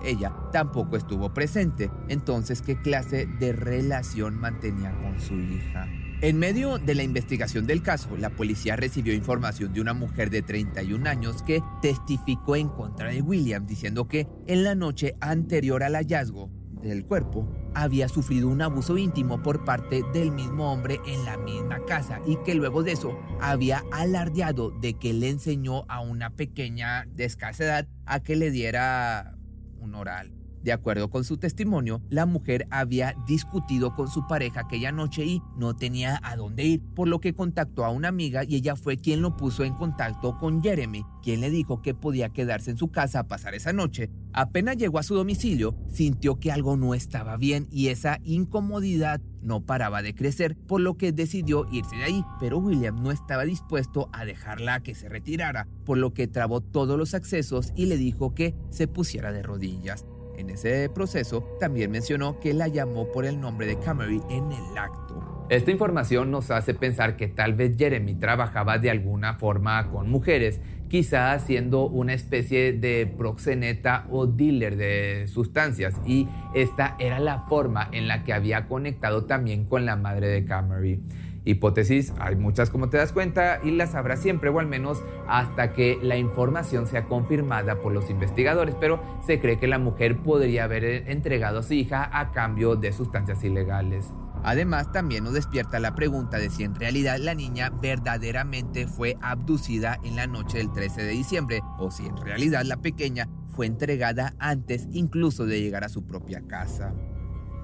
ella, 0.03 0.33
tampoco 0.51 0.97
estuvo 0.97 1.33
presente. 1.33 1.89
Entonces, 2.09 2.61
¿qué 2.61 2.79
clase 2.79 3.25
de 3.39 3.53
relación 3.53 4.37
mantenía 4.37 4.95
con 5.01 5.19
su 5.19 5.33
hija? 5.33 5.87
En 6.21 6.37
medio 6.37 6.77
de 6.77 6.95
la 6.95 7.03
investigación 7.03 7.65
del 7.67 7.81
caso, 7.81 8.15
la 8.15 8.29
policía 8.29 8.75
recibió 8.75 9.13
información 9.13 9.73
de 9.73 9.81
una 9.81 9.93
mujer 9.93 10.29
de 10.29 10.41
31 10.41 11.09
años 11.09 11.41
que 11.41 11.61
testificó 11.81 12.55
en 12.55 12.69
contra 12.69 13.09
de 13.09 13.21
William, 13.21 13.65
diciendo 13.65 14.07
que 14.07 14.27
en 14.47 14.63
la 14.63 14.75
noche 14.75 15.15
anterior 15.19 15.83
al 15.83 15.95
hallazgo 15.95 16.49
del 16.89 17.05
cuerpo 17.05 17.47
había 17.73 18.07
sufrido 18.07 18.49
un 18.49 18.61
abuso 18.61 18.97
íntimo 18.97 19.41
por 19.41 19.65
parte 19.65 20.03
del 20.13 20.31
mismo 20.31 20.71
hombre 20.71 20.99
en 21.07 21.25
la 21.25 21.37
misma 21.37 21.83
casa 21.85 22.21
y 22.25 22.37
que 22.43 22.55
luego 22.55 22.83
de 22.83 22.91
eso 22.91 23.17
había 23.41 23.83
alardeado 23.91 24.71
de 24.71 24.93
que 24.93 25.13
le 25.13 25.29
enseñó 25.29 25.85
a 25.87 26.01
una 26.01 26.29
pequeña 26.29 27.05
de 27.07 27.25
escasa 27.25 27.63
edad 27.63 27.87
a 28.05 28.21
que 28.21 28.35
le 28.35 28.51
diera 28.51 29.35
un 29.79 29.95
oral. 29.95 30.42
De 30.63 30.71
acuerdo 30.71 31.09
con 31.09 31.25
su 31.25 31.37
testimonio, 31.37 32.01
la 32.09 32.25
mujer 32.25 32.67
había 32.71 33.15
discutido 33.27 33.95
con 33.95 34.07
su 34.07 34.25
pareja 34.27 34.61
aquella 34.61 34.93
noche 34.93 35.25
y 35.25 35.41
no 35.57 35.75
tenía 35.75 36.21
a 36.23 36.37
dónde 36.37 36.63
ir, 36.63 36.81
por 36.95 37.09
lo 37.09 37.19
que 37.19 37.33
contactó 37.33 37.83
a 37.83 37.89
una 37.89 38.07
amiga 38.07 38.43
y 38.47 38.55
ella 38.55 38.77
fue 38.77 38.95
quien 38.95 39.21
lo 39.21 39.35
puso 39.35 39.65
en 39.65 39.73
contacto 39.73 40.37
con 40.39 40.61
Jeremy, 40.61 41.03
quien 41.21 41.41
le 41.41 41.49
dijo 41.49 41.81
que 41.81 41.93
podía 41.93 42.29
quedarse 42.29 42.71
en 42.71 42.77
su 42.77 42.91
casa 42.91 43.19
a 43.19 43.27
pasar 43.27 43.55
esa 43.55 43.73
noche. 43.73 44.09
Apenas 44.31 44.77
llegó 44.77 44.99
a 44.99 45.03
su 45.03 45.15
domicilio, 45.15 45.75
sintió 45.89 46.39
que 46.39 46.51
algo 46.51 46.77
no 46.77 46.93
estaba 46.93 47.35
bien 47.35 47.67
y 47.69 47.89
esa 47.89 48.19
incomodidad 48.23 49.21
no 49.41 49.65
paraba 49.65 50.01
de 50.01 50.15
crecer, 50.15 50.55
por 50.55 50.79
lo 50.79 50.95
que 50.97 51.11
decidió 51.11 51.67
irse 51.71 51.97
de 51.97 52.05
ahí, 52.05 52.25
pero 52.39 52.59
William 52.59 53.03
no 53.03 53.11
estaba 53.11 53.43
dispuesto 53.43 54.09
a 54.13 54.23
dejarla 54.23 54.81
que 54.81 54.95
se 54.95 55.09
retirara, 55.09 55.67
por 55.85 55.97
lo 55.97 56.13
que 56.13 56.27
trabó 56.27 56.61
todos 56.61 56.97
los 56.97 57.13
accesos 57.13 57.73
y 57.75 57.87
le 57.87 57.97
dijo 57.97 58.33
que 58.33 58.55
se 58.69 58.87
pusiera 58.87 59.33
de 59.33 59.43
rodillas. 59.43 60.05
En 60.37 60.49
ese 60.49 60.89
proceso 60.89 61.43
también 61.59 61.91
mencionó 61.91 62.39
que 62.39 62.53
la 62.53 62.67
llamó 62.67 63.11
por 63.11 63.25
el 63.25 63.39
nombre 63.39 63.67
de 63.67 63.77
Camry 63.79 64.21
en 64.29 64.51
el 64.51 64.77
acto. 64.77 65.45
Esta 65.49 65.71
información 65.71 66.31
nos 66.31 66.51
hace 66.51 66.73
pensar 66.73 67.15
que 67.15 67.27
tal 67.27 67.53
vez 67.53 67.77
Jeremy 67.77 68.15
trabajaba 68.15 68.77
de 68.77 68.89
alguna 68.89 69.35
forma 69.35 69.89
con 69.89 70.09
mujeres, 70.09 70.61
quizás 70.87 71.45
siendo 71.45 71.85
una 71.87 72.13
especie 72.13 72.73
de 72.73 73.05
proxeneta 73.05 74.07
o 74.09 74.25
dealer 74.25 74.77
de 74.77 75.27
sustancias, 75.27 75.99
y 76.05 76.27
esta 76.55 76.95
era 76.99 77.19
la 77.19 77.39
forma 77.39 77.89
en 77.91 78.07
la 78.07 78.23
que 78.23 78.33
había 78.33 78.67
conectado 78.67 79.25
también 79.25 79.65
con 79.65 79.85
la 79.85 79.95
madre 79.95 80.27
de 80.27 80.45
Camry. 80.45 81.01
Hipótesis, 81.45 82.13
hay 82.19 82.35
muchas 82.35 82.69
como 82.69 82.89
te 82.89 82.97
das 82.97 83.11
cuenta 83.11 83.59
y 83.63 83.71
las 83.71 83.95
habrá 83.95 84.15
siempre 84.15 84.49
o 84.49 84.59
al 84.59 84.67
menos 84.67 85.03
hasta 85.27 85.73
que 85.73 85.99
la 86.01 86.15
información 86.15 86.87
sea 86.87 87.05
confirmada 87.05 87.81
por 87.81 87.91
los 87.91 88.09
investigadores, 88.09 88.75
pero 88.79 89.01
se 89.25 89.39
cree 89.39 89.59
que 89.59 89.67
la 89.67 89.77
mujer 89.77 90.17
podría 90.19 90.63
haber 90.63 91.09
entregado 91.09 91.59
a 91.59 91.63
su 91.63 91.73
hija 91.73 92.09
a 92.17 92.31
cambio 92.31 92.75
de 92.75 92.93
sustancias 92.93 93.43
ilegales. 93.43 94.11
Además, 94.43 94.91
también 94.91 95.23
nos 95.23 95.33
despierta 95.33 95.79
la 95.79 95.95
pregunta 95.95 96.37
de 96.37 96.49
si 96.49 96.63
en 96.63 96.75
realidad 96.75 97.17
la 97.17 97.33
niña 97.33 97.69
verdaderamente 97.69 98.87
fue 98.87 99.17
abducida 99.21 99.97
en 100.03 100.17
la 100.17 100.27
noche 100.27 100.57
del 100.57 100.71
13 100.71 101.03
de 101.03 101.11
diciembre 101.11 101.61
o 101.77 101.91
si 101.91 102.05
en 102.05 102.17
realidad 102.17 102.63
la 102.65 102.77
pequeña 102.77 103.29
fue 103.55 103.67
entregada 103.67 104.33
antes 104.39 104.87
incluso 104.91 105.45
de 105.45 105.61
llegar 105.61 105.85
a 105.85 105.89
su 105.89 106.05
propia 106.05 106.41
casa. 106.45 106.93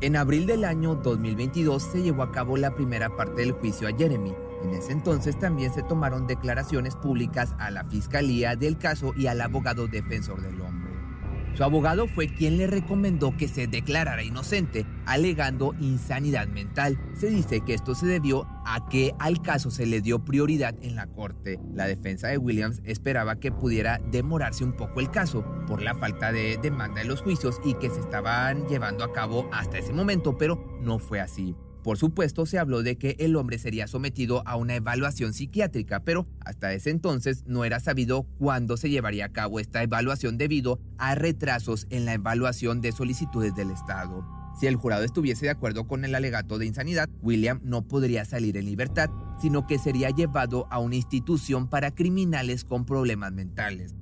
En 0.02 0.16
abril 0.16 0.46
del 0.46 0.64
año 0.64 0.96
2022 0.96 1.84
se 1.84 2.02
llevó 2.02 2.24
a 2.24 2.32
cabo 2.32 2.56
la 2.56 2.74
primera 2.74 3.10
parte 3.18 3.42
del 3.42 3.52
juicio 3.52 3.86
a 3.86 3.92
Jeremy. 3.92 4.34
En 4.64 4.74
ese 4.74 4.94
entonces 4.94 5.38
también 5.38 5.74
se 5.74 5.84
tomaron 5.84 6.26
declaraciones 6.26 6.96
públicas 6.96 7.54
a 7.60 7.70
la 7.70 7.84
fiscalía 7.84 8.56
del 8.56 8.78
caso 8.78 9.14
y 9.18 9.28
al 9.28 9.42
abogado 9.42 9.88
defensor 9.88 10.42
del 10.42 10.62
hombre. 10.62 10.89
Su 11.56 11.64
abogado 11.64 12.08
fue 12.08 12.28
quien 12.28 12.58
le 12.58 12.68
recomendó 12.68 13.36
que 13.36 13.48
se 13.48 13.68
declarara 13.68 14.24
inocente, 14.24 14.86
alegando 15.06 15.76
insanidad 15.80 16.48
mental. 16.48 16.98
Se 17.16 17.30
dice 17.30 17.62
que 17.62 17.74
esto 17.74 17.96
se 17.96 18.06
debió 18.06 18.48
a 18.66 18.88
que 18.90 19.14
al 19.20 19.42
caso 19.42 19.70
se 19.72 19.86
le 19.86 20.02
dio 20.02 20.24
prioridad 20.24 20.76
en 20.82 20.96
la 20.96 21.08
corte. 21.08 21.60
La 21.74 21.86
defensa 21.86 22.28
de 22.28 22.38
Williams 22.38 22.82
esperaba 22.86 23.40
que 23.40 23.52
pudiera 23.52 24.00
demorarse 24.12 24.64
un 24.64 24.74
poco 24.74 25.00
el 25.00 25.10
caso 25.12 25.44
por 25.68 25.82
la 25.82 25.96
falta 25.96 26.32
de 26.32 26.58
demanda 26.62 27.02
en 27.02 27.08
los 27.08 27.22
juicios 27.22 27.60
y 27.66 27.74
que 27.76 27.90
se 27.90 28.00
estaban 28.00 28.68
llevando 28.68 29.04
a 29.04 29.12
cabo 29.12 29.50
hasta 29.52 29.80
ese 29.80 29.94
momento, 29.94 30.38
pero 30.38 30.80
no 30.82 31.00
fue 31.00 31.20
así. 31.20 31.56
Por 31.90 31.98
supuesto, 31.98 32.46
se 32.46 32.60
habló 32.60 32.84
de 32.84 33.00
que 33.00 33.16
el 33.18 33.36
hombre 33.36 33.58
sería 33.58 33.88
sometido 33.88 34.44
a 34.46 34.58
una 34.58 34.76
evaluación 34.76 35.34
psiquiátrica, 35.34 36.02
pero 36.02 36.28
hasta 36.46 36.72
ese 36.72 36.92
entonces 36.92 37.44
no 37.48 37.66
era 37.66 37.80
sabido 37.80 38.28
cuándo 38.38 38.78
se 38.78 38.92
llevaría 38.92 39.26
a 39.26 39.34
cabo 39.34 39.60
esta 39.60 39.82
evaluación 39.82 40.38
debido 40.38 40.80
a 41.00 41.16
retrasos 41.16 41.88
en 41.90 42.06
la 42.06 42.14
evaluación 42.14 42.82
de 42.82 42.92
solicitudes 42.92 43.56
del 43.56 43.72
Estado. 43.72 44.24
Si 44.60 44.68
el 44.68 44.76
jurado 44.76 45.04
estuviese 45.04 45.48
de 45.48 45.52
acuerdo 45.52 45.88
con 45.88 46.06
el 46.06 46.14
alegato 46.14 46.60
de 46.60 46.68
insanidad, 46.68 47.10
William 47.24 47.60
no 47.64 47.82
podría 47.88 48.24
salir 48.24 48.56
en 48.58 48.68
libertad, 48.68 49.10
sino 49.42 49.66
que 49.66 49.80
sería 49.80 50.12
llevado 50.12 50.68
a 50.70 50.78
una 50.78 50.96
institución 50.96 51.72
para 51.72 51.90
criminales 51.90 52.66
con 52.66 52.86
problemas 52.86 53.34
mentales. 53.34 53.96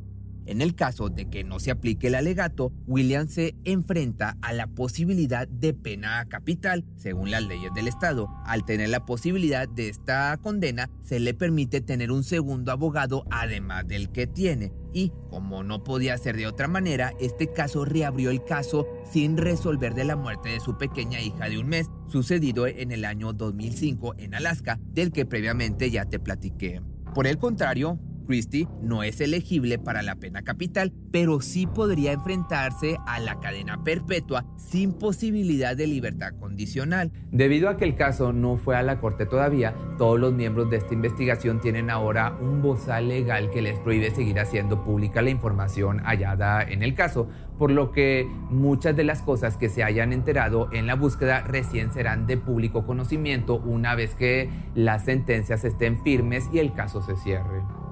En 0.47 0.61
el 0.61 0.75
caso 0.75 1.09
de 1.09 1.29
que 1.29 1.43
no 1.43 1.59
se 1.59 1.71
aplique 1.71 2.07
el 2.07 2.15
alegato, 2.15 2.71
William 2.87 3.27
se 3.27 3.53
enfrenta 3.65 4.37
a 4.41 4.53
la 4.53 4.67
posibilidad 4.67 5.45
de 5.45 5.73
pena 5.73 6.25
capital, 6.29 6.85
según 6.95 7.31
las 7.31 7.43
leyes 7.43 7.73
del 7.75 7.89
Estado. 7.89 8.29
Al 8.45 8.63
tener 8.63 8.87
la 8.87 9.05
posibilidad 9.05 9.67
de 9.67 9.89
esta 9.89 10.37
condena, 10.41 10.89
se 11.03 11.19
le 11.19 11.33
permite 11.33 11.81
tener 11.81 12.13
un 12.13 12.23
segundo 12.23 12.71
abogado 12.71 13.25
además 13.29 13.85
del 13.87 14.09
que 14.09 14.25
tiene. 14.25 14.71
Y 14.93 15.11
como 15.29 15.63
no 15.63 15.83
podía 15.83 16.17
ser 16.17 16.37
de 16.37 16.47
otra 16.47 16.69
manera, 16.69 17.11
este 17.19 17.51
caso 17.51 17.83
reabrió 17.83 18.31
el 18.31 18.43
caso 18.45 18.87
sin 19.11 19.35
resolver 19.35 19.93
de 19.95 20.05
la 20.05 20.15
muerte 20.15 20.49
de 20.49 20.61
su 20.61 20.77
pequeña 20.77 21.19
hija 21.19 21.49
de 21.49 21.59
un 21.59 21.67
mes, 21.67 21.87
sucedido 22.07 22.67
en 22.67 22.93
el 22.93 23.03
año 23.03 23.33
2005 23.33 24.15
en 24.17 24.33
Alaska, 24.33 24.79
del 24.93 25.11
que 25.11 25.25
previamente 25.25 25.91
ya 25.91 26.05
te 26.05 26.19
platiqué. 26.19 26.81
Por 27.13 27.27
el 27.27 27.37
contrario, 27.37 27.99
Christie 28.27 28.67
no 28.81 29.01
es 29.01 29.21
elegible 29.21 29.79
para 29.79 30.03
la 30.03 30.15
pena 30.15 30.43
capital, 30.43 30.93
pero 31.11 31.41
sí 31.41 31.65
podría 31.65 32.11
enfrentarse 32.11 32.97
a 33.07 33.19
la 33.19 33.39
cadena 33.39 33.83
perpetua 33.83 34.45
sin 34.57 34.93
posibilidad 34.93 35.75
de 35.75 35.87
libertad 35.87 36.33
condicional. 36.39 37.11
Debido 37.31 37.69
a 37.69 37.77
que 37.77 37.85
el 37.85 37.95
caso 37.95 38.33
no 38.33 38.57
fue 38.57 38.75
a 38.75 38.83
la 38.83 38.99
corte 38.99 39.25
todavía, 39.25 39.73
todos 39.97 40.19
los 40.19 40.33
miembros 40.33 40.69
de 40.69 40.77
esta 40.77 40.93
investigación 40.93 41.61
tienen 41.61 41.89
ahora 41.89 42.37
un 42.39 42.61
bozal 42.61 43.07
legal 43.07 43.49
que 43.49 43.61
les 43.61 43.79
prohíbe 43.79 44.11
seguir 44.11 44.39
haciendo 44.39 44.83
pública 44.83 45.21
la 45.21 45.29
información 45.29 45.99
hallada 45.99 46.61
en 46.61 46.83
el 46.83 46.93
caso, 46.93 47.29
por 47.57 47.71
lo 47.71 47.91
que 47.91 48.27
muchas 48.49 48.95
de 48.95 49.03
las 49.03 49.21
cosas 49.21 49.57
que 49.57 49.69
se 49.69 49.83
hayan 49.83 50.13
enterado 50.13 50.69
en 50.71 50.85
la 50.85 50.95
búsqueda 50.95 51.41
recién 51.41 51.91
serán 51.91 52.27
de 52.27 52.37
público 52.37 52.85
conocimiento 52.85 53.57
una 53.57 53.95
vez 53.95 54.13
que 54.13 54.49
las 54.75 55.05
sentencias 55.05 55.63
estén 55.63 56.03
firmes 56.03 56.49
y 56.51 56.59
el 56.59 56.73
caso 56.73 57.01
se 57.01 57.15
cierre. 57.15 57.86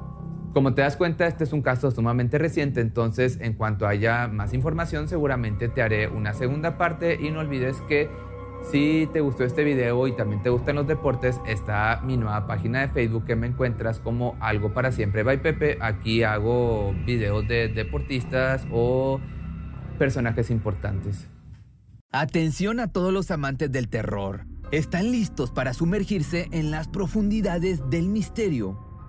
Como 0.55 0.73
te 0.73 0.83
das 0.83 0.95
cuenta, 0.95 1.27
este 1.27 1.43
es 1.43 1.51
un 1.51 1.61
caso 1.61 1.91
sumamente 1.91 2.37
reciente, 2.37 2.79
entonces 2.79 3.39
en 3.41 3.55
cuanto 3.55 3.87
haya 3.87 4.29
más 4.29 4.53
información 4.53 5.09
seguramente 5.09 5.67
te 5.67 5.81
haré 5.81 6.07
una 6.07 6.33
segunda 6.33 6.77
parte 6.77 7.19
y 7.21 7.29
no 7.29 7.41
olvides 7.41 7.81
que 7.89 8.09
si 8.71 9.09
te 9.11 9.19
gustó 9.19 9.43
este 9.43 9.65
video 9.65 10.07
y 10.07 10.15
también 10.15 10.41
te 10.43 10.49
gustan 10.49 10.77
los 10.77 10.87
deportes, 10.87 11.41
está 11.45 11.99
mi 12.05 12.15
nueva 12.15 12.47
página 12.47 12.79
de 12.79 12.87
Facebook 12.87 13.25
que 13.25 13.35
me 13.35 13.47
encuentras 13.47 13.99
como 13.99 14.37
Algo 14.39 14.73
para 14.73 14.93
Siempre 14.93 15.23
by 15.23 15.41
Pepe. 15.41 15.77
Aquí 15.81 16.23
hago 16.23 16.93
videos 17.05 17.45
de 17.49 17.67
deportistas 17.67 18.65
o 18.71 19.19
personajes 19.99 20.51
importantes. 20.51 21.27
Atención 22.13 22.79
a 22.79 22.93
todos 22.93 23.11
los 23.11 23.29
amantes 23.29 23.73
del 23.73 23.89
terror. 23.89 24.45
¿Están 24.71 25.11
listos 25.11 25.51
para 25.51 25.73
sumergirse 25.73 26.47
en 26.53 26.71
las 26.71 26.87
profundidades 26.87 27.81
del 27.89 28.07
misterio? 28.07 28.84